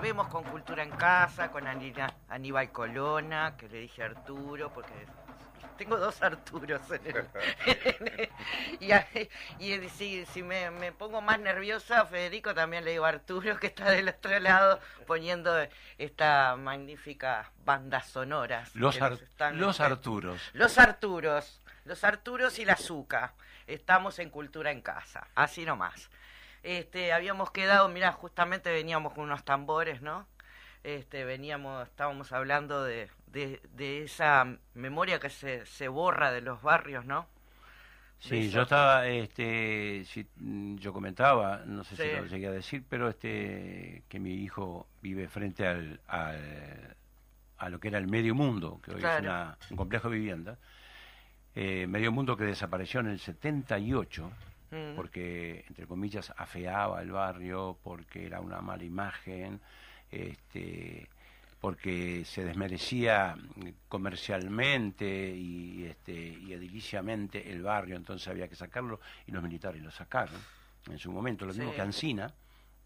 [0.00, 4.94] Volvemos con Cultura en Casa, con Anina- Aníbal Colona, que le dije Arturo, porque
[5.76, 8.30] tengo dos Arturos en el...
[8.80, 9.06] y a-
[9.58, 13.66] y si, si me, me pongo más nerviosa, a Federico también le digo Arturo, que
[13.66, 15.54] está del otro lado poniendo
[15.98, 18.64] esta magnífica banda sonora.
[18.72, 19.18] Los, Ar-
[19.58, 20.40] los Arturos.
[20.54, 23.32] Los Arturos, los Arturos y la Azúcar.
[23.66, 26.08] Estamos en Cultura en Casa, así nomás.
[26.62, 30.26] Este, habíamos quedado, mira, justamente veníamos con unos tambores, ¿no?
[30.84, 36.62] Este, veníamos, estábamos hablando de, de, de esa memoria que se, se borra de los
[36.62, 37.26] barrios, ¿no?
[38.18, 40.28] Sí, yo estaba, este, si-
[40.76, 42.02] yo comentaba, no sé Sí.
[42.02, 46.96] si lo llegué a decir, pero este, que mi hijo vive frente al, al,
[47.56, 49.16] a lo que era el Medio Mundo, que hoy Claro.
[49.16, 50.58] es una- un complejo de vivienda.
[51.54, 54.30] Eh, Medio Mundo que desapareció en el 78,
[54.70, 54.94] Mm.
[54.96, 59.60] porque, entre comillas, afeaba el barrio, porque era una mala imagen,
[60.10, 61.08] este,
[61.60, 63.36] porque se desmerecía
[63.88, 69.90] comercialmente y, este, y ediliciamente el barrio, entonces había que sacarlo y los militares lo
[69.90, 70.36] sacaron
[70.90, 71.76] en su momento, lo mismo Sí.
[71.76, 72.32] que Ancina.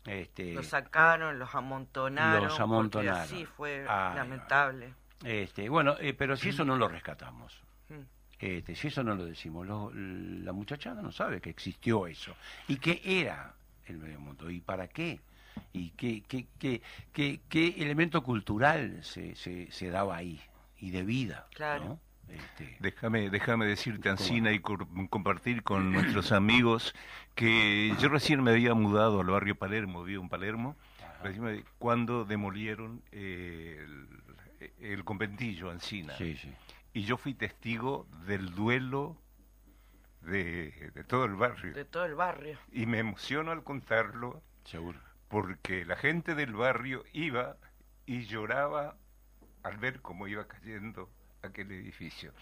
[0.07, 2.45] Este, Los sacaron, los amontonaron.
[2.49, 3.21] Los amontonaron.
[3.23, 4.15] Así fue va.
[4.15, 4.93] lamentable.
[5.25, 8.01] este, bueno, eh, pero si eso no lo rescatamos, Mm.
[8.39, 12.35] Este, si eso no lo decimos, lo- la muchachada no sabe que existió eso
[12.69, 13.55] y que era
[13.87, 15.21] el medio mundo y para qué
[15.73, 20.41] y qué, qué, qué, qué, qué elemento cultural se, se, se daba ahí
[20.79, 21.47] y de vida.
[21.55, 21.85] Claro.
[21.85, 22.01] ¿no?
[22.35, 26.95] Este, Déjame, déjame decirte, Ancina, y compartir con nuestros amigos
[27.35, 30.77] que yo recién me había mudado al barrio Palermo, vivo en Palermo,
[31.23, 33.85] recién me- cuando demolieron eh,
[34.81, 36.17] el, el conventillo Ancina.
[36.17, 36.49] sí, sí.
[36.95, 39.17] Y yo fui testigo del duelo
[40.23, 41.75] de, de todo el barrio.
[41.75, 42.59] De todo el barrio.
[42.73, 44.99] Y me emociono al contarlo Seguro.
[45.29, 47.57] porque la gente del barrio iba
[48.07, 48.97] y lloraba
[49.63, 51.11] al ver cómo iba cayendo
[51.43, 52.33] aquel edificio.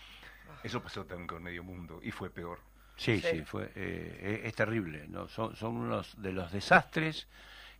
[0.62, 2.58] Eso pasó también con Medio Mundo y fue peor.
[2.96, 3.28] Sí, Sí.
[3.38, 5.06] sí, fue, eh, es, es terrible.
[5.08, 5.28] ¿no?
[5.28, 7.26] Son, son unos de los desastres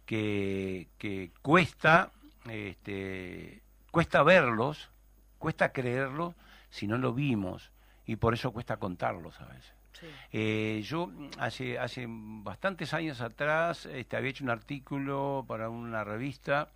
[0.07, 2.13] que, que cuesta,
[2.49, 4.91] este, cuesta verlos,
[5.39, 6.35] cuesta creerlos
[6.73, 7.71] si no lo vimos
[8.07, 9.75] y por eso cuesta contarlos a veces.
[9.93, 10.07] Sí.
[10.33, 16.71] Eh, yo hace, hace bastantes años atrás este, había hecho un artículo para una revista,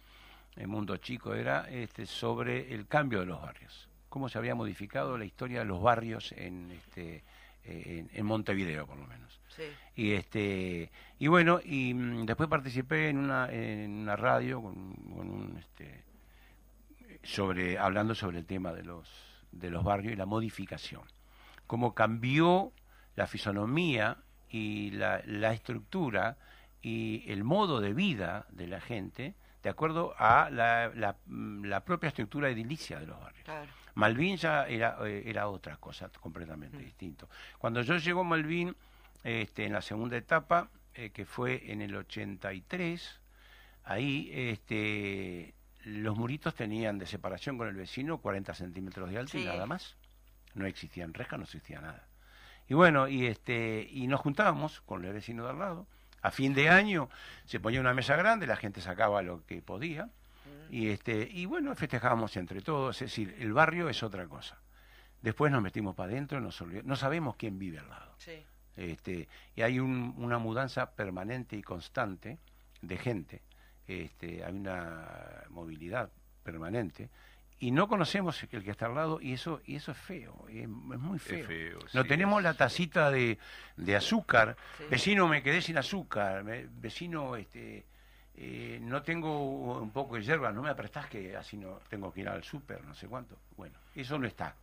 [0.54, 5.16] El Mundo Chico era, este, sobre el cambio de los barrios, cómo se había modificado
[5.16, 7.24] la historia de los barrios en, este,
[7.64, 9.40] en, en Montevideo, por lo menos.
[9.48, 9.62] Sí.
[9.94, 15.30] Y este y bueno, y mm, después participé en una, en una radio con, con
[15.30, 16.04] un este
[17.22, 21.02] sobre hablando sobre el tema de los de los barrios y la modificación.
[21.66, 22.72] Cómo cambió
[23.16, 26.36] la fisonomía y la, la estructura
[26.82, 29.34] y el modo de vida de la gente
[29.66, 33.42] de acuerdo a la, la, mm, la propia estructura edilicia de los barrios.
[33.42, 33.68] Claro.
[33.96, 37.28] Malvin ya era, eh, era otra cosa completamente distinto.
[37.58, 38.76] Cuando yo llego a Malvin,
[39.24, 43.20] este, en la segunda etapa, eh, que fue en el 83,
[43.82, 45.52] ahí este,
[45.86, 49.96] los muritos tenían de separación con el vecino 40 centímetros de alto y nada más.
[50.54, 52.06] No existían rejas, no existía nada.
[52.68, 55.86] Y bueno, y, este, y nos juntábamos con el vecino de al lado.
[56.22, 57.08] A fin de año
[57.44, 60.08] se ponía una mesa grande, la gente sacaba lo que podía.
[60.70, 64.58] Y, este, y bueno, festejábamos entre todos, es decir, el barrio es otra cosa.
[65.22, 68.12] Después nos metimos para adentro, no sabemos quién vive al lado.
[68.18, 68.42] Sí.
[68.76, 72.38] Este, y hay un- una mudanza permanente y constante
[72.82, 73.42] de gente,
[73.88, 76.10] este, hay una movilidad
[76.42, 77.08] permanente,
[77.58, 80.62] y no conocemos el que está al lado, y eso, y eso es feo, es,
[80.64, 81.46] es muy feo.
[81.46, 83.38] feo, no sí, tenemos es- la tacita de,
[83.76, 84.84] de azúcar, Sí.
[84.90, 87.84] vecino me quedé sin azúcar, me- vecino este
[88.38, 92.20] eh, no tengo un poco de hierba, no me prestás que así no tengo que
[92.20, 93.38] ir al súper, no sé cuánto.
[93.56, 94.54] Bueno, eso no está.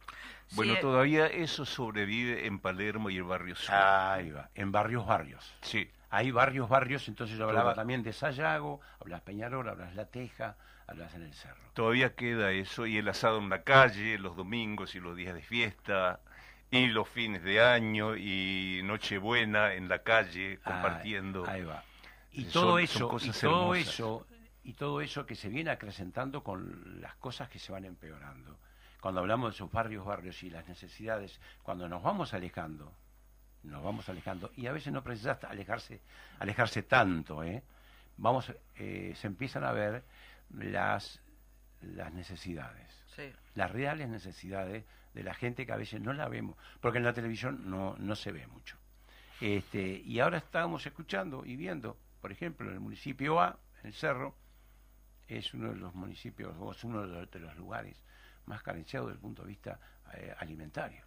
[0.52, 3.74] Bueno, Sí, eh, todavía eso sobrevive en Palermo y el barrio sur.
[3.74, 5.56] Ahí va, en barrios, barrios.
[5.62, 10.06] Sí, Hay varios barrios, entonces yo hablaba Toda- también de Sayago, hablas Peñarol, hablas La
[10.06, 11.72] Teja, hablas en el Cerro.
[11.74, 15.42] todavía queda eso y el asado en la calle, los domingos y los días de
[15.42, 16.20] fiesta
[16.70, 21.46] y los fines de año y Nochebuena en la calle compartiendo.
[21.48, 21.84] Ahí, ahí va.
[22.32, 23.94] Y Son- todo eso, y todo hermosas.
[23.94, 24.28] eso,
[24.64, 28.60] y todo eso que se viene acrecentando con las cosas que se van empeorando.
[29.02, 32.94] Cuando hablamos de esos barrios, barrios y las necesidades, cuando nos vamos alejando,
[33.64, 36.02] nos vamos alejando, y a veces no precisas alejarse,
[36.40, 37.64] alejarse tanto, ¿eh?
[38.18, 40.04] Vamos, eh, se empiezan a ver
[40.52, 41.20] las,
[41.82, 43.32] las necesidades Sí.
[43.54, 47.14] las reales necesidades de la gente que a veces no la vemos, porque en la
[47.14, 48.78] televisión no, no se ve mucho.
[49.40, 53.94] Este, y ahora estamos escuchando y viendo, por ejemplo, en el municipio A, en el
[53.94, 54.36] Cerro,
[55.28, 58.02] es uno de los municipios, o es uno de los, de los lugares
[58.46, 59.80] más carenciados desde el punto de vista
[60.14, 61.04] eh, alimentario.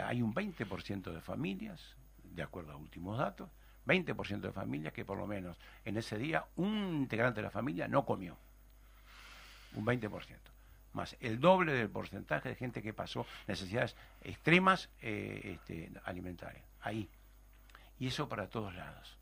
[0.00, 3.48] Hay un 20% de familias, de acuerdo a últimos datos,
[3.86, 7.86] 20% de familias que por lo menos en ese día un integrante de la familia
[7.88, 8.36] no comió.
[9.74, 10.08] Un 20%.
[10.92, 16.64] Más el doble del porcentaje de gente que pasó necesidades extremas eh, este, alimentarias.
[16.82, 17.08] Ahí.
[17.98, 19.16] Y eso para todos lados.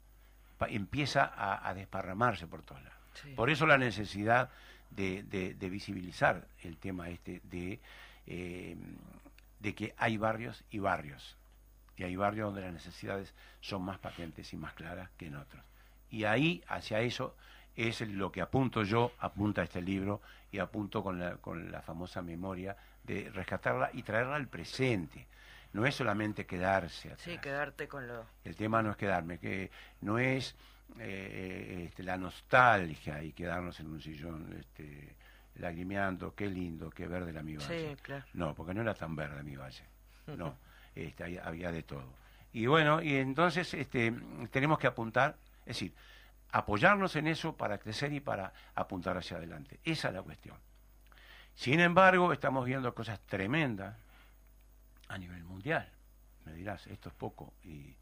[0.58, 2.98] Pa- empieza a, a desparramarse por todos lados.
[3.14, 3.32] Sí.
[3.34, 4.50] Por eso la necesidad
[4.90, 7.80] de, de- de visibilizar el tema este de,
[8.26, 8.76] eh,
[9.62, 11.36] de que hay barrios y barrios.
[11.96, 15.62] Y hay barrios donde las necesidades son más patentes y más claras que en otros.
[16.10, 17.36] Y ahí, hacia eso,
[17.76, 22.22] es lo que apunto yo, apunta este libro y apunto con la, con la famosa
[22.22, 25.26] memoria de rescatarla y traerla al presente.
[25.72, 27.22] No es solamente quedarse atrás.
[27.22, 28.26] Sí, quedarte con lo...
[28.44, 29.70] El tema no es quedarme, que
[30.02, 30.54] no es
[30.98, 35.14] eh, este, la nostalgia y quedarnos en un sillón este,
[35.62, 37.90] lagrimeando, qué lindo, qué verde la mi valle.
[37.90, 38.24] Sí, claro.
[38.34, 39.84] No, porque no era tan verde mi valle.
[40.26, 40.56] No,
[40.94, 42.12] este, había de todo.
[42.52, 44.12] Y bueno, y entonces este,
[44.50, 45.94] tenemos que apuntar, es decir,
[46.50, 49.80] apoyarnos en eso para crecer y para apuntar hacia adelante.
[49.84, 50.56] Esa es la cuestión.
[51.54, 53.96] Sin embargo, estamos viendo cosas tremendas
[55.08, 55.88] a nivel mundial.
[56.44, 57.94] Me dirás, esto es poco y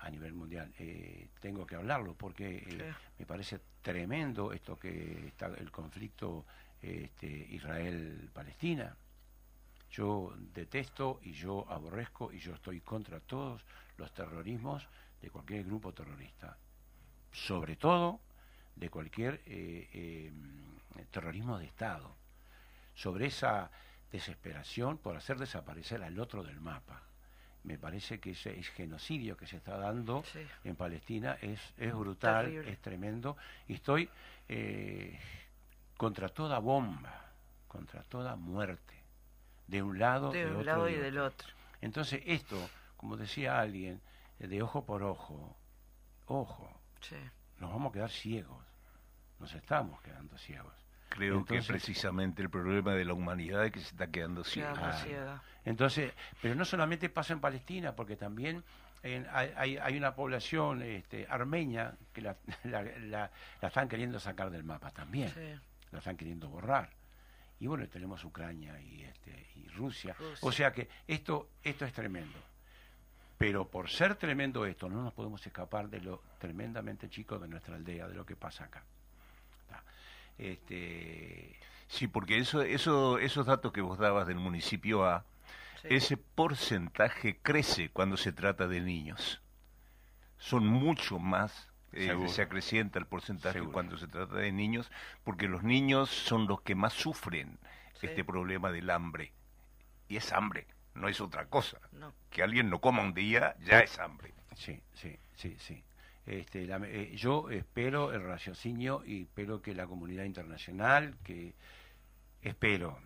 [0.00, 5.46] a nivel mundial eh, tengo que hablarlo porque eh, me parece tremendo esto que está
[5.46, 6.44] el conflicto
[6.82, 8.96] este, Israel-Palestina.
[9.90, 13.62] Yo detesto y yo aborrezco y yo estoy contra todos
[13.96, 14.86] los terrorismos
[15.22, 16.56] de cualquier grupo terrorista,
[17.32, 18.20] sobre todo
[18.74, 20.32] de cualquier eh, eh,
[21.10, 22.14] terrorismo de Estado,
[22.94, 23.70] sobre esa
[24.12, 27.02] desesperación por hacer desaparecer al otro del mapa.
[27.64, 30.40] Me parece que ese es genocidio que se está dando Sí.
[30.64, 32.70] en Palestina es, es brutal, Terrible.
[32.72, 34.08] es tremendo, y estoy
[34.48, 35.18] eh,
[35.96, 37.24] contra toda bomba,
[37.68, 38.94] contra toda muerte,
[39.66, 41.48] de un lado, De un otro lado y de del otro.
[41.80, 42.56] Entonces esto,
[42.96, 44.00] como decía alguien,
[44.40, 45.56] eh, de ojo por ojo,
[46.26, 47.16] ojo, Sí.
[47.60, 48.64] nos vamos a quedar ciegos,
[49.38, 50.72] nos estamos quedando ciegos.
[51.08, 54.74] Creo Entonces- que precisamente el problema de la humanidad es que se está quedando ciega.
[54.76, 55.42] Ah.
[55.64, 58.62] Entonces, pero no solamente pasa en Palestina, porque también
[59.02, 63.30] en- hay, hay- hay una población este, armenia que la, la- la-
[63.60, 65.54] la están queriendo sacar del mapa también, Sí.
[65.92, 66.90] La están queriendo borrar.
[67.58, 70.14] Y bueno, tenemos Ucrania y, este, y Rusia.
[70.18, 70.38] Rusia.
[70.48, 72.38] O sea que esto, esto es tremendo.
[73.38, 77.76] Pero por ser tremendo esto, no nos podemos escapar de lo tremendamente chico de nuestra
[77.76, 78.82] aldea, de lo que pasa acá.
[80.38, 81.56] Este,
[81.88, 85.24] Sí, porque eso, eso, esos datos que vos dabas del municipio A,
[85.82, 85.88] Sí.
[85.90, 89.40] ese porcentaje crece cuando se trata de niños.
[90.38, 93.72] Son mucho más, eh, se acrecienta el porcentaje Seguro.
[93.72, 94.90] cuando se trata de niños,
[95.24, 97.58] porque los niños son los que más sufren
[98.00, 98.06] Sí.
[98.08, 99.32] este problema del hambre.
[100.08, 101.78] Y es hambre, no es otra cosa.
[101.92, 102.12] No.
[102.30, 104.32] Que alguien no coma un día ya es hambre.
[104.54, 105.82] Sí, sí, sí, sí.
[106.26, 111.54] Este, la- eh, yo espero el raciocinio y espero que la comunidad internacional, que
[112.42, 112.98] espero,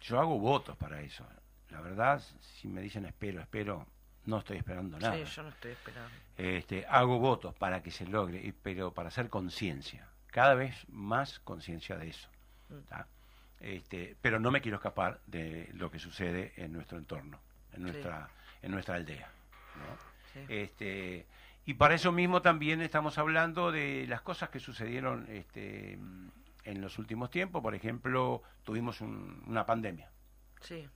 [0.00, 1.26] yo hago votos para eso.
[1.70, 3.86] La verdad, si me dicen espero, espero,
[4.26, 5.16] no estoy esperando nada.
[5.16, 6.10] Sí, yo no estoy esperando.
[6.36, 11.96] Este, hago votos para que se logre, pero para hacer conciencia, cada vez más conciencia
[11.96, 12.28] de eso.
[12.68, 12.80] Mm.
[12.88, 13.06] ¿tá?
[13.60, 17.38] Este, pero no me quiero escapar de lo que sucede en nuestro entorno,
[17.72, 17.82] en Sí.
[17.82, 18.28] nuestra,
[18.62, 19.28] en nuestra aldea.
[19.76, 19.96] ¿no?
[20.32, 20.46] Sí.
[20.48, 21.26] Este,
[21.66, 25.92] y para eso mismo también estamos hablando de las cosas que sucedieron este,
[26.64, 27.62] en los últimos tiempos.
[27.62, 30.08] Por ejemplo, tuvimos un- una pandemia.
[30.60, 30.88] Sí.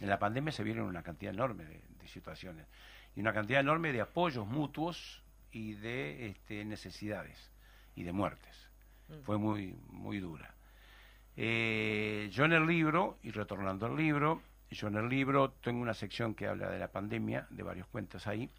[0.00, 2.66] En la pandemia se vieron una cantidad enorme de, de situaciones
[3.14, 5.22] y una cantidad enorme de apoyos mutuos
[5.52, 7.50] y de este, necesidades
[7.94, 8.68] y de muertes.
[9.08, 9.20] Mm.
[9.22, 10.54] Fue muy, muy dura.
[11.36, 15.94] Eh, yo en el libro, y retornando al libro, yo en el libro tengo una
[15.94, 18.50] sección que habla de la pandemia, de varios cuentos ahí,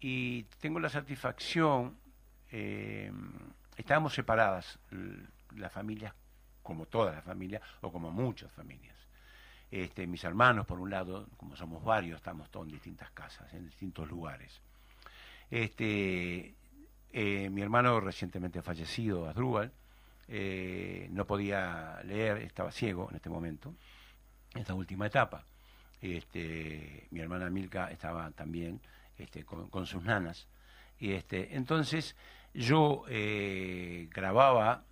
[0.00, 1.96] y tengo la satisfacción,
[2.50, 3.12] eh,
[3.76, 4.78] estábamos separadas
[5.56, 6.12] las familias,
[6.62, 8.96] como todas las familias, o como muchas familias.
[9.70, 13.66] Este, mis hermanos, por un lado, como somos varios, estamos todos en distintas casas, en
[13.66, 14.60] distintos lugares.
[15.50, 16.54] Este,
[17.12, 19.72] eh, mi hermano recientemente fallecido, Asdrúbal,
[20.28, 23.74] eh, no podía leer, estaba ciego en este momento,
[24.54, 25.44] en esta última etapa.
[26.00, 28.80] Este, mi hermana Milka estaba también
[29.16, 30.46] este, con, sus nanas.
[30.98, 32.14] Y este, entonces
[32.54, 34.84] yo eh, grababa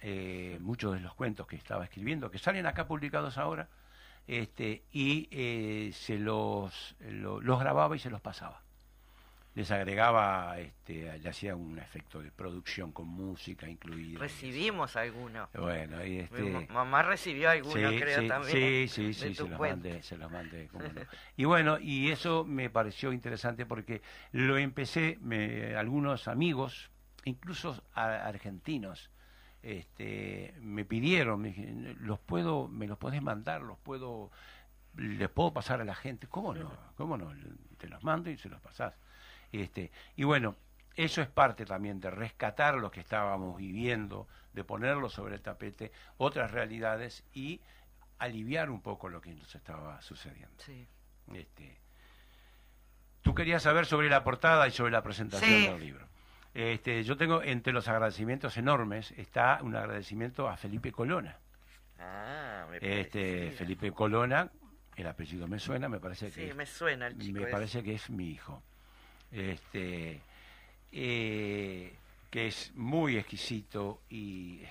[0.00, 3.68] eh, muchos de los cuentos que estaba escribiendo, que salen acá publicados ahora,
[4.26, 8.60] este, y eh, se los, lo- los grababa y se los pasaba.
[9.54, 14.18] Les agregaba, este, le hacía un efecto de producción con música incluida.
[14.18, 15.48] Recibimos alguno.
[15.54, 16.42] Bueno, y este...
[16.42, 18.88] Mi Mamá recibió alguno, Sí, creo, sí, también.
[18.88, 21.00] Sí, sí, se los mandé, se los mandé, cómo no.
[21.36, 24.02] Y bueno, y eso me pareció interesante porque
[24.32, 26.90] lo empecé, me, algunos amigos,
[27.24, 29.08] incluso a- argentinos,
[29.64, 34.30] este, me pidieron, me dije, los puedo, me los podés mandar, los puedo,
[34.96, 36.70] les puedo pasar a la gente, ¿cómo no?
[36.96, 37.32] ¿Cómo no?
[37.78, 38.92] Te los mando y se los pasás.
[39.52, 40.56] Este, y bueno,
[40.96, 45.92] eso es parte también de rescatar lo que estábamos viviendo, de ponerlo sobre el tapete,
[46.18, 47.60] otras realidades y
[48.18, 50.62] aliviar un poco lo que nos estaba sucediendo.
[50.62, 50.86] Sí.
[51.32, 51.78] Este,
[53.22, 55.66] tú querías saber sobre la portada y sobre la presentación Sí.
[55.68, 56.06] del libro.
[56.54, 61.36] Este, yo tengo entre los agradecimientos enormes está un agradecimiento a Felipe Colona.
[61.98, 63.50] Ah, me Este.
[63.52, 64.48] Felipe Colona,
[64.96, 67.38] el apellido me suena, me parece que Sí, es- me suena el chico.
[67.38, 67.50] me ese.
[67.50, 68.62] parece que es mi hijo.
[69.32, 70.20] Este,
[70.92, 71.92] eh,
[72.30, 74.62] que es muy exquisito y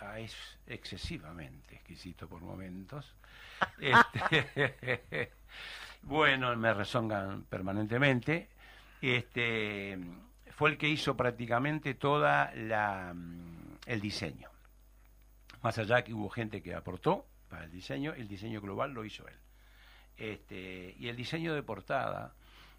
[0.00, 0.34] ah, es
[0.66, 3.14] excesivamente exquisito por momentos.
[3.78, 5.30] Este,
[6.02, 8.48] bueno, me rezongan permanentemente.
[9.02, 9.98] Este,
[10.60, 14.50] fue el que hizo prácticamente toda la mm, el diseño.
[15.62, 19.26] Más allá que hubo gente que aportó para el diseño, el diseño global lo hizo
[19.26, 19.38] él.
[20.18, 22.34] Este, y el diseño de portada,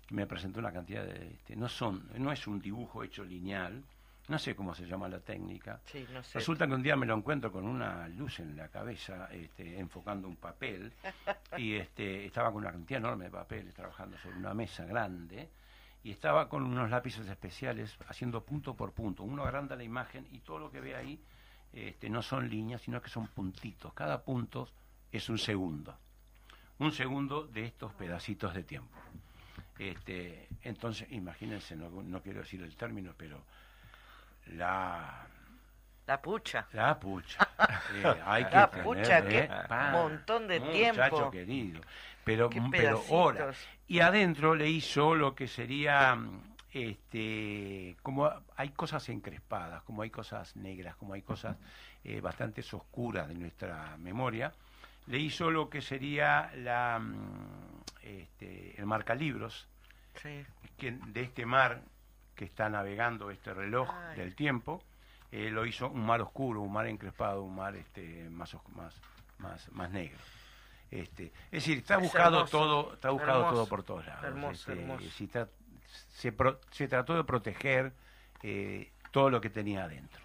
[0.05, 1.33] que me presentó una cantidad de...
[1.33, 3.83] este, no, son, no es un dibujo hecho lineal,
[4.27, 5.81] no sé cómo se llama la técnica.
[5.85, 6.37] Sí, no sé.
[6.37, 10.27] Resulta que un día me lo encuentro con una luz en la cabeza, este, enfocando
[10.27, 10.93] un papel,
[11.57, 15.49] y este, estaba con una cantidad enorme de papeles, trabajando sobre una mesa grande,
[16.03, 19.23] y estaba con unos lápices especiales haciendo punto por punto.
[19.23, 21.19] Uno agranda la imagen y todo lo que ve ahí
[21.73, 23.93] este, no son líneas, sino que son puntitos.
[23.93, 24.69] Cada punto
[25.11, 25.97] es un segundo.
[26.79, 28.97] Un segundo de estos pedacitos de tiempo.
[29.77, 33.43] Este, entonces, imagínense, no, no quiero decir el término, pero
[34.47, 35.27] la
[36.07, 36.67] La pucha.
[36.73, 37.47] la pucha.
[37.93, 39.49] Eh, hay que La tener, pucha, qué
[39.91, 40.73] montón de muchacho
[41.09, 41.31] tiempo.
[41.31, 41.81] querido.
[42.23, 43.57] Pero, Qué pero horas.
[43.87, 46.41] Y adentro le hizo lo que sería, mm,
[46.73, 51.57] este, como hay cosas encrespadas, como hay cosas negras, como hay cosas
[52.03, 54.51] eh, bastante oscuras de nuestra memoria,
[55.07, 59.67] le hizo lo que sería la, mm, este, el marcalibros,
[60.15, 60.45] Sí.
[60.77, 61.81] que de este mar
[62.35, 64.17] que está navegando este reloj Ay.
[64.17, 64.81] del tiempo,
[65.31, 68.99] eh, lo hizo un mar oscuro, un mar encrespado, un mar este, más, más,
[69.39, 70.19] más, más negro.
[70.89, 74.23] Este, es decir, está Es buscado hermoso, todo, está buscado hermoso, todo por todos lados.
[74.25, 75.49] hermoso, Este, si tra-
[76.13, 77.93] se, pro- se trató de proteger
[78.43, 80.21] eh, todo lo que tenía adentro.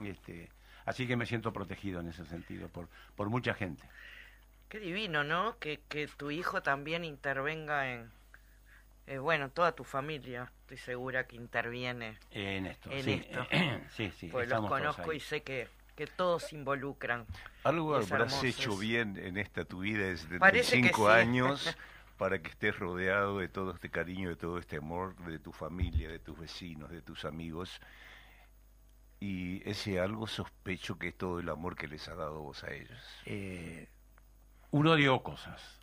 [0.00, 0.50] Este,
[0.86, 3.84] así que me siento protegido en ese sentido por, por mucha gente.
[4.68, 5.56] Qué divino, ¿no?
[5.58, 8.10] Que, que tu hijo también intervenga en...
[9.08, 12.18] eh, bueno, toda tu familia, estoy segura que interviene.
[12.30, 13.12] En esto, En sí.
[13.12, 13.46] esto.
[13.96, 17.26] sí, sí, Pues los conozco y sé que, que todos se involucran.
[17.64, 21.12] Algo habrás hecho bien en esta tu vida 35 sí.
[21.12, 21.76] años
[22.18, 26.08] para que estés rodeado de todo este cariño, de todo este amor, de tu familia,
[26.08, 27.80] de tus vecinos, de tus amigos.
[29.20, 32.72] Y ese algo sospecho que es todo el amor que les ha dado vos a
[32.72, 33.02] ellos.
[33.24, 33.88] eh,
[34.70, 35.80] uno dio cosas.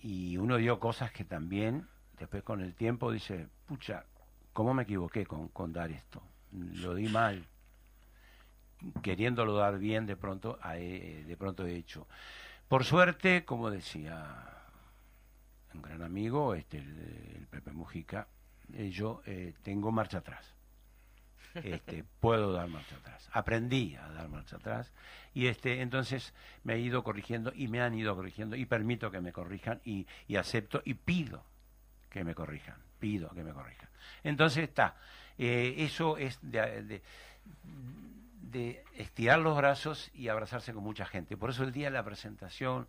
[0.00, 1.88] Y uno dio cosas que también,
[2.18, 4.04] después con el tiempo, dice, pucha,
[4.52, 6.22] ¿cómo me equivoqué con, con dar esto?
[6.52, 7.44] Lo di mal.
[9.02, 12.06] Queriéndolo dar bien, de pronto, a- eh, de pronto he hecho.
[12.68, 14.34] Por suerte, como decía
[15.74, 18.28] un gran amigo, este, el, el Pepe Mujica,
[18.74, 20.54] eh, yo eh, tengo marcha atrás.
[21.54, 23.28] Este, puedo dar marcha atrás.
[23.32, 24.92] Aprendí a dar marcha atrás
[25.32, 29.20] y este, entonces me he ido corrigiendo y me han ido corrigiendo y permito que
[29.20, 31.44] me corrijan y, y acepto y pido
[32.16, 33.88] que me corrijan, pido que me corrijan.
[34.24, 34.96] Entonces está,
[35.36, 37.02] eh, eso es de, de-
[38.94, 41.36] estirar los brazos y abrazarse con mucha gente.
[41.36, 42.88] Por eso el día de la presentación,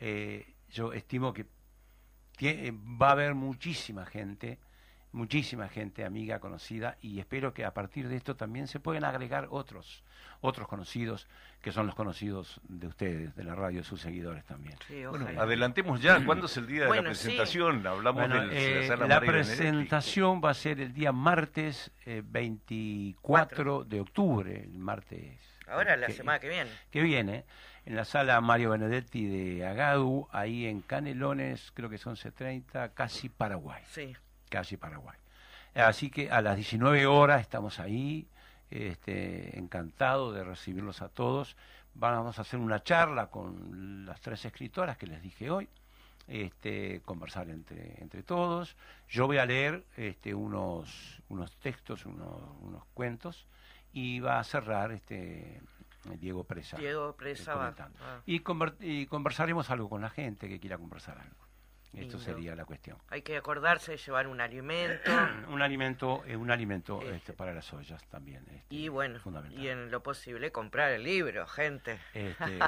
[0.00, 1.44] eh, yo estimo que
[2.40, 4.58] eh, va a haber muchísima gente,
[5.14, 9.46] muchísima gente amiga, conocida, y espero que a partir de esto también se puedan agregar
[9.50, 10.02] otros,
[10.40, 11.26] otros conocidos,
[11.62, 14.76] que son los conocidos de ustedes, de la radio, sus seguidores también.
[14.86, 17.22] Sí, Bueno, adelantemos ya, ¿cuándo es el día de Bueno, la sí.
[17.28, 17.86] presentación?
[17.86, 22.22] Hablamos Bueno, de eh, la sala la presentación va a ser el día martes eh,
[22.24, 26.70] 24 de octubre, el martes Ahora la que- semana que viene.
[26.90, 27.44] que viene,
[27.86, 33.28] en la sala Mario Benedetti de Agadu, ahí en Canelones, creo que son 11.30, casi
[33.28, 34.14] Paraguay, Sí.
[34.54, 35.18] Casi Paraguay.
[35.74, 38.28] Así que a las 19 horas estamos ahí,
[38.70, 41.56] este, encantado de recibirlos a todos.
[41.94, 45.68] Vamos a hacer una charla con las tres escritoras que les dije hoy,
[46.28, 48.76] este, conversar entre, entre todos.
[49.08, 53.46] Yo voy a leer este, unos, unos textos, unos, unos cuentos,
[53.92, 55.60] y va a cerrar este,
[56.20, 56.76] Diego Presa.
[56.76, 57.60] Diego Presa va.
[57.74, 57.98] comentando.
[58.02, 58.20] ah.
[58.26, 61.43] Y, conver- y conversaremos algo con la gente que quiera conversar algo.
[61.94, 62.18] Esto Lindo.
[62.18, 62.98] sería la cuestión.
[63.08, 65.10] Hay que acordarse de llevar un alimento
[65.48, 67.16] Un alimento, eh, un alimento Este.
[67.16, 68.44] este, para las ollas también.
[68.50, 69.58] este, y bueno, fundamental.
[69.60, 71.98] y en lo posible comprar el libro, gente.
[72.12, 72.58] Este,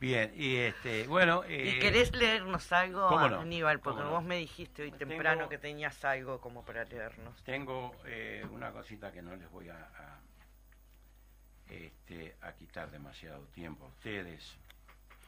[0.00, 1.44] bien, y este, bueno.
[1.48, 3.40] eh, ¿Y querés leernos algo, ¿cómo no?
[3.40, 3.80] Aníbal?
[3.80, 4.16] Porque ¿Cómo no?
[4.16, 7.42] vos me dijiste hoy Tengo- temprano que tenías algo como para leernos.
[7.44, 10.18] Tengo eh, una cosita que no les voy a, a,
[11.68, 14.56] este, a quitar demasiado tiempo a ustedes.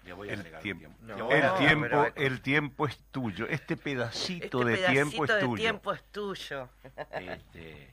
[0.07, 0.81] Le voy a El agregar tiempo.
[0.81, 0.99] tiempo.
[1.03, 3.47] No, El agregar- tiempo, el tiempo es tuyo.
[3.49, 5.57] Este pedacito Este de pedacito tiempo es de tuyo.
[5.63, 6.69] tiempo es tuyo.
[7.11, 7.91] Este,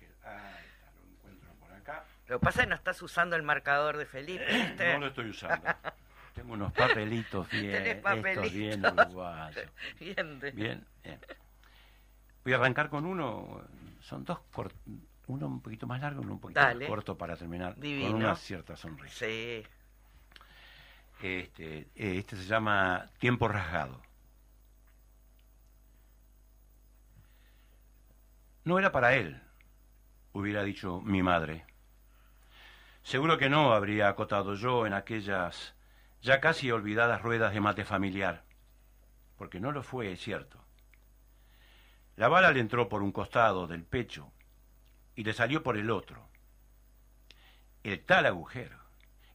[0.00, 0.60] está,
[0.96, 2.04] lo encuentro por acá.
[2.28, 4.92] Lo que pasa es que no estás usando el marcador de Felipe, ¿viste?
[4.94, 5.66] No lo estoy usando.
[6.34, 8.32] Tengo unos papelitos bien, estos bien
[8.82, 8.92] papelitos.
[9.08, 9.70] uruguayos.
[9.98, 11.18] Bien, de- Bien, bien.
[12.44, 13.60] Voy a arrancar con uno.
[14.02, 14.72] Son dos cort-
[15.26, 16.84] uno un poquito más largo y uno un poquito Dale.
[16.84, 18.12] más corto para terminar Divino.
[18.12, 19.26] con una cierta sonrisa.
[19.26, 19.66] Sí.
[21.20, 24.00] Este, eh, este se llama Tiempo Rasgado.
[28.64, 29.40] No era para él,
[30.32, 31.64] hubiera dicho mi madre.
[33.02, 35.74] Seguro que no, habría acotado yo en aquellas
[36.20, 38.44] ya casi olvidadas ruedas de mate familiar,
[39.36, 40.62] porque no lo fue, es cierto.
[42.16, 44.30] La bala le entró por un costado del pecho
[45.14, 46.28] y le salió por el otro.
[47.82, 48.78] El tal agujero,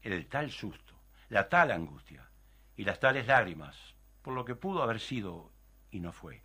[0.02, 0.94] el tal susto,
[1.30, 2.30] la tal angustia
[2.76, 5.52] y las tales lágrimas, por lo que pudo haber sido
[5.92, 6.44] y no fue.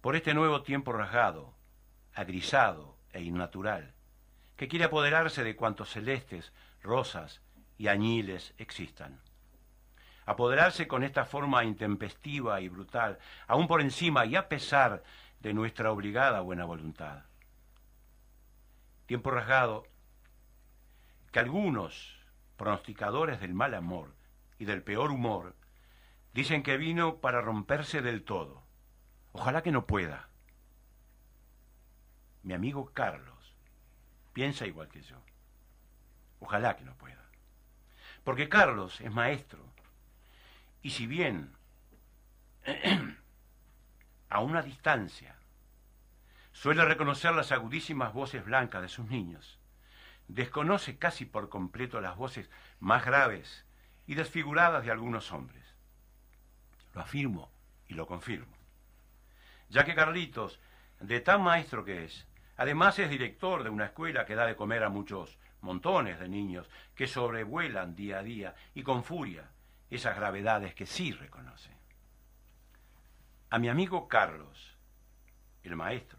[0.00, 1.54] Por este nuevo tiempo rasgado,
[2.14, 3.94] agrisado e innatural,
[4.56, 6.52] que quiere apoderarse de cuantos celestes,
[6.82, 7.40] rosas
[7.78, 9.20] y añiles existan.
[10.24, 15.02] Apoderarse con esta forma intempestiva y brutal, aún por encima y a pesar
[15.40, 17.24] de nuestra obligada buena voluntad.
[19.06, 19.84] Tiempo rasgado
[21.32, 22.21] que algunos
[22.56, 24.14] pronosticadores del mal amor
[24.58, 25.54] y del peor humor
[26.32, 28.62] dicen que vino para romperse del todo.
[29.32, 30.28] Ojalá que no pueda.
[32.42, 33.54] Mi amigo Carlos
[34.32, 35.16] piensa igual que yo.
[36.40, 37.22] Ojalá que no pueda.
[38.24, 39.60] Porque Carlos es maestro.
[40.82, 41.52] Y si bien
[44.28, 45.36] a una distancia
[46.52, 49.58] suele reconocer las agudísimas voces blancas de sus niños,
[50.34, 52.48] desconoce casi por completo las voces
[52.80, 53.64] más graves
[54.06, 55.62] y desfiguradas de algunos hombres.
[56.94, 57.50] Lo afirmo
[57.88, 58.56] y lo confirmo.
[59.68, 60.58] Ya que Carlitos,
[61.00, 62.26] de tan maestro que es,
[62.56, 66.68] además es director de una escuela que da de comer a muchos montones de niños
[66.94, 69.50] que sobrevuelan día a día y con furia
[69.90, 71.70] esas gravedades que sí reconoce.
[73.50, 74.76] A mi amigo Carlos,
[75.62, 76.18] el maestro,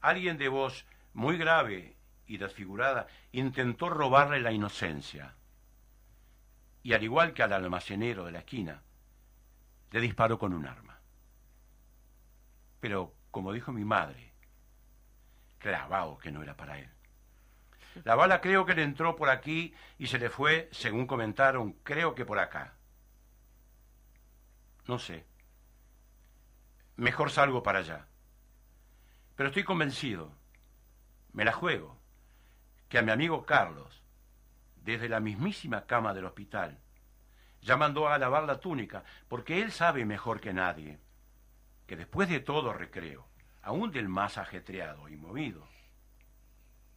[0.00, 1.96] alguien de voz muy grave
[2.26, 5.34] y desfigurada intentó robarle la inocencia.
[6.82, 8.82] Y al igual que al almacenero de la esquina,
[9.90, 10.98] le disparó con un arma.
[12.80, 14.32] Pero, como dijo mi madre,
[15.58, 16.90] clavado que no era para él.
[18.02, 22.14] La bala creo que le entró por aquí y se le fue, según comentaron, creo
[22.14, 22.74] que por acá.
[24.86, 25.24] No sé.
[26.96, 28.06] Mejor salgo para allá.
[29.36, 30.32] Pero estoy convencido,
[31.32, 31.98] me la juego,
[32.88, 34.02] que a mi amigo Carlos,
[34.76, 36.78] desde la mismísima cama del hospital,
[37.62, 40.98] ya mandó a lavar la túnica, porque él sabe mejor que nadie
[41.86, 43.26] que después de todo recreo,
[43.62, 45.66] aún del más ajetreado y movido,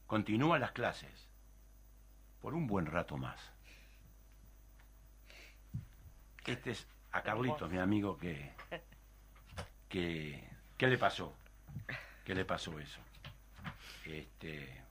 [0.05, 1.27] continúan las clases
[2.41, 3.51] por un buen rato más.
[6.45, 8.53] Este es a Carlitos, mi amigo, que,
[9.89, 11.35] que ¿qué le pasó?
[12.23, 13.01] ¿Qué le pasó eso?
[14.05, 14.81] Este,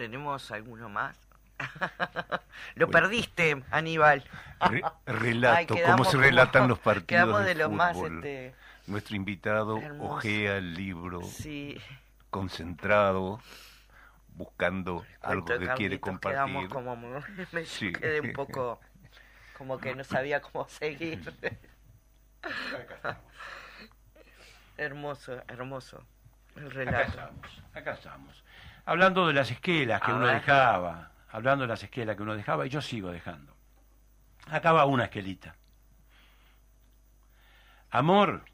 [0.00, 1.14] ¿Tenemos alguno más?
[2.74, 2.90] Lo Bueno.
[2.90, 4.24] perdiste, Aníbal.
[4.60, 8.54] Re- relato, Ay, cómo se como- relatan los partidos Quedamos de de lo más, este,
[8.86, 10.14] Nuestro invitado Hermoso.
[10.14, 11.78] ojea el libro sí.
[12.30, 13.42] concentrado,
[14.36, 16.70] buscando algo que Carlitos quiere compartir.
[16.70, 16.96] Como,
[17.52, 17.92] me Sí.
[17.92, 18.80] quedé un poco,
[19.58, 21.20] como que no sabía cómo seguir.
[22.42, 23.22] acá estamos.
[24.78, 26.02] hermoso, hermoso.
[26.56, 27.08] El Acá relato.
[27.10, 28.44] estamos, acá estamos.
[28.90, 30.40] Hablando de las esquelas que A uno ver.
[30.40, 33.54] dejaba, hablando de las esquelas que uno dejaba, y yo sigo dejando.
[34.48, 35.54] Acá va una esquelita.
[37.92, 38.44] Amor,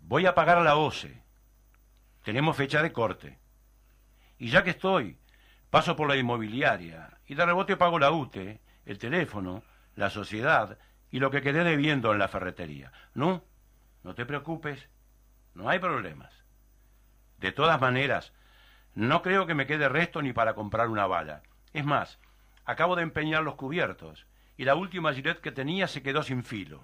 [0.00, 1.22] voy a pagar la OCE.
[2.22, 3.38] Tenemos fecha de corte.
[4.36, 5.16] Y ya que estoy,
[5.70, 9.62] paso por la inmobiliaria y de rebote pago la UTE, el teléfono,
[9.96, 10.76] la sociedad
[11.10, 12.92] y lo que quedé debiendo en la ferretería.
[13.14, 13.42] No,
[14.04, 14.86] no te preocupes,
[15.54, 16.30] no hay problemas.
[17.38, 18.34] De todas maneras,
[18.94, 21.42] no creo que me quede resto ni para comprar una bala.
[21.72, 22.18] Es más,
[22.64, 24.26] acabo de empeñar los cubiertos
[24.56, 26.82] y la última gilet que tenía se quedó sin filo.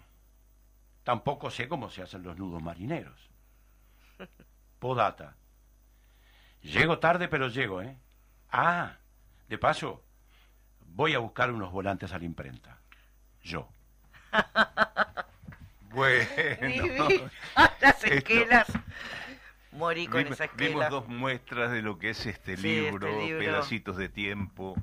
[1.02, 3.28] Tampoco sé cómo se hacen los nudos marineros.
[4.78, 5.34] Podata.
[6.62, 7.96] Llego tarde, pero llego, ¿eh?
[8.50, 8.96] Ah,
[9.48, 10.02] de paso,
[10.86, 12.78] voy a buscar unos volantes a la imprenta.
[13.42, 13.68] Yo.
[15.90, 16.26] Bueno,
[16.60, 17.08] Divino.
[17.80, 18.66] Las Esto- esquelas.
[19.74, 20.88] Morí con vimos, esa vimos esquela.
[20.88, 23.08] dos muestras de lo que es este Sí, este libro,
[23.38, 24.76] pedacitos de tiempo,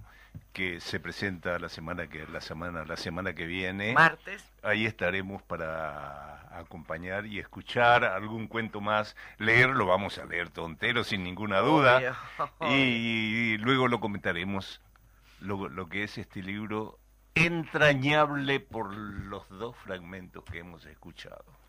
[0.52, 3.94] que se presenta la semana que la semana la semana que viene.
[3.94, 4.52] Martes.
[4.62, 11.24] Ahí estaremos para acompañar y escuchar algún cuento más, leerlo, vamos a leer tontero sin
[11.24, 12.18] ninguna duda
[12.60, 12.76] Obvio.
[12.76, 14.82] y, luego lo comentaremos
[15.40, 17.00] lo, lo que es este libro
[17.36, 21.61] entrañable por los dos fragmentos que hemos escuchado.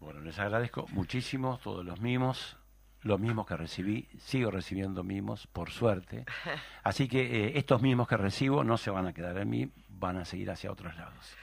[0.00, 2.56] Bueno, les agradezco muchísimo todos los mimos,
[3.02, 6.24] los mismos que recibí, sigo recibiendo mimos, por suerte.
[6.82, 10.16] Así que eh, estos mimos que recibo no se van a quedar en mí, van
[10.16, 11.36] a seguir hacia otros lados.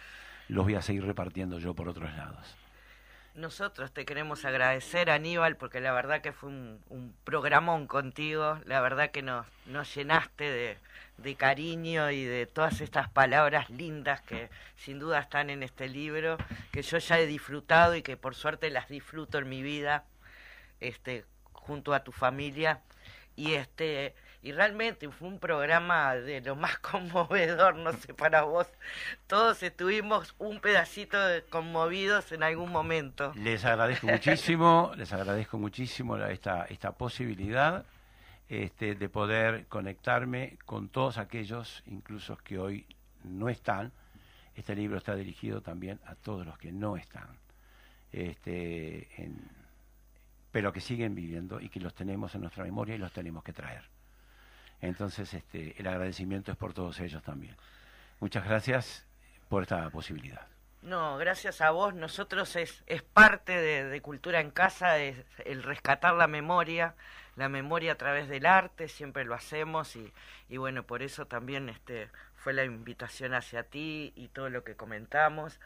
[0.47, 2.55] Los voy a seguir repartiendo yo por otros lados.
[3.33, 8.59] Nosotros te queremos agradecer, Aníbal, porque la verdad que fue un, un programón contigo.
[8.65, 10.77] La verdad que nos, nos llenaste de,
[11.21, 16.37] de cariño y de todas estas palabras lindas que sin duda están en este libro,
[16.71, 20.03] que yo ya he disfrutado y que por suerte las disfruto en mi vida,
[20.79, 22.81] este, junto a tu familia.
[23.35, 24.13] Y este
[24.43, 28.65] y realmente fue un programa de lo más conmovedor, no sé para vos.
[29.27, 33.31] Todos estuvimos un pedacito de conmovidos en algún momento.
[33.35, 37.85] Les agradezco muchísimo, les agradezco muchísimo la- esta, esta posibilidad
[38.51, 42.85] este, de poder conectarme con todos aquellos, incluso que hoy
[43.23, 43.93] no están.
[44.55, 47.29] Este libro está dirigido también a todos los que no están,
[48.11, 49.07] este,
[50.51, 53.53] pero que siguen viviendo y que los tenemos en nuestra memoria y los tenemos que
[53.53, 53.85] traer.
[54.81, 57.55] Entonces, este, el agradecimiento es por todos ellos también.
[58.19, 59.05] Muchas gracias
[59.47, 60.50] por esta posibilidad.
[60.81, 61.93] No, gracias a vos.
[61.93, 65.15] Nosotros es, es parte de, Cultura en Casa, es
[65.45, 66.95] el rescatar la memoria,
[67.35, 70.11] la memoria a través del arte, siempre lo hacemos y,
[70.49, 74.75] y bueno, por eso también este, fue la invitación hacia ti y todo lo que
[74.75, 75.59] comentamos.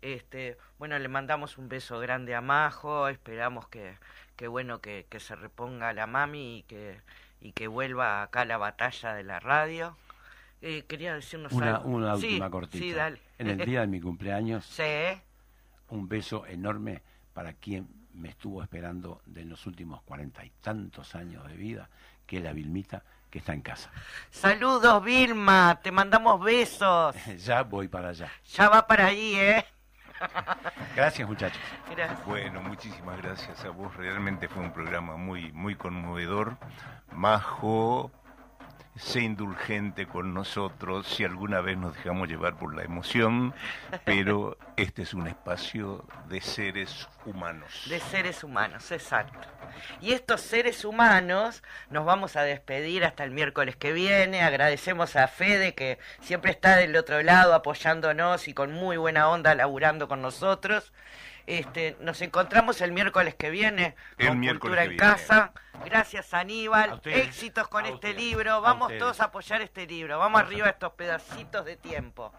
[0.00, 3.98] Este, bueno, le mandamos un beso grande a Majo, esperamos que,
[4.36, 7.00] que bueno, que, que se reponga la mami y que,
[7.40, 9.96] y que vuelva acá la batalla de la radio.
[10.62, 11.88] Eh, quería decirnos Una, algo.
[11.90, 12.78] una Sí, última cortita.
[12.84, 13.20] Sí, dale.
[13.38, 14.82] En el día de mi cumpleaños, Sí.
[15.88, 17.02] un beso enorme
[17.34, 21.88] para quien me estuvo esperando de los últimos cuarenta y tantos años de vida,
[22.26, 23.90] que es la Vilmita, que está en casa.
[24.30, 25.80] Saludos, Vilma.
[25.82, 27.16] Te mandamos besos.
[27.44, 28.30] ya voy para allá.
[28.54, 29.64] Ya va para ahí, ¿eh?
[30.94, 31.60] Gracias, muchachos.
[31.90, 32.24] Gracias.
[32.26, 33.96] Bueno, muchísimas gracias a vos.
[33.96, 36.58] Realmente fue un programa muy, muy conmovedor.
[37.10, 38.12] Majo,
[38.96, 43.54] sé indulgente con nosotros si alguna vez nos dejamos llevar por la emoción,
[44.04, 47.86] pero este es un espacio de seres humanos.
[47.88, 49.48] De seres humanos, exacto.
[50.00, 54.42] Y estos seres humanos nos vamos a despedir hasta el miércoles que viene.
[54.42, 59.54] Agradecemos a Fede que siempre está del otro lado apoyándonos y con muy buena onda
[59.54, 60.92] laburando con nosotros.
[61.46, 65.12] Este, nos encontramos el miércoles que viene El con miércoles Cultura que en viene.
[65.12, 65.52] Casa.
[65.84, 67.00] Gracias Aníbal.
[67.04, 68.16] Éxitos con A este ustedes.
[68.16, 68.60] libro.
[68.60, 70.18] Vamos todos a apoyar este libro.
[70.18, 72.32] Vamos arriba a estos pedacitos de tiempo.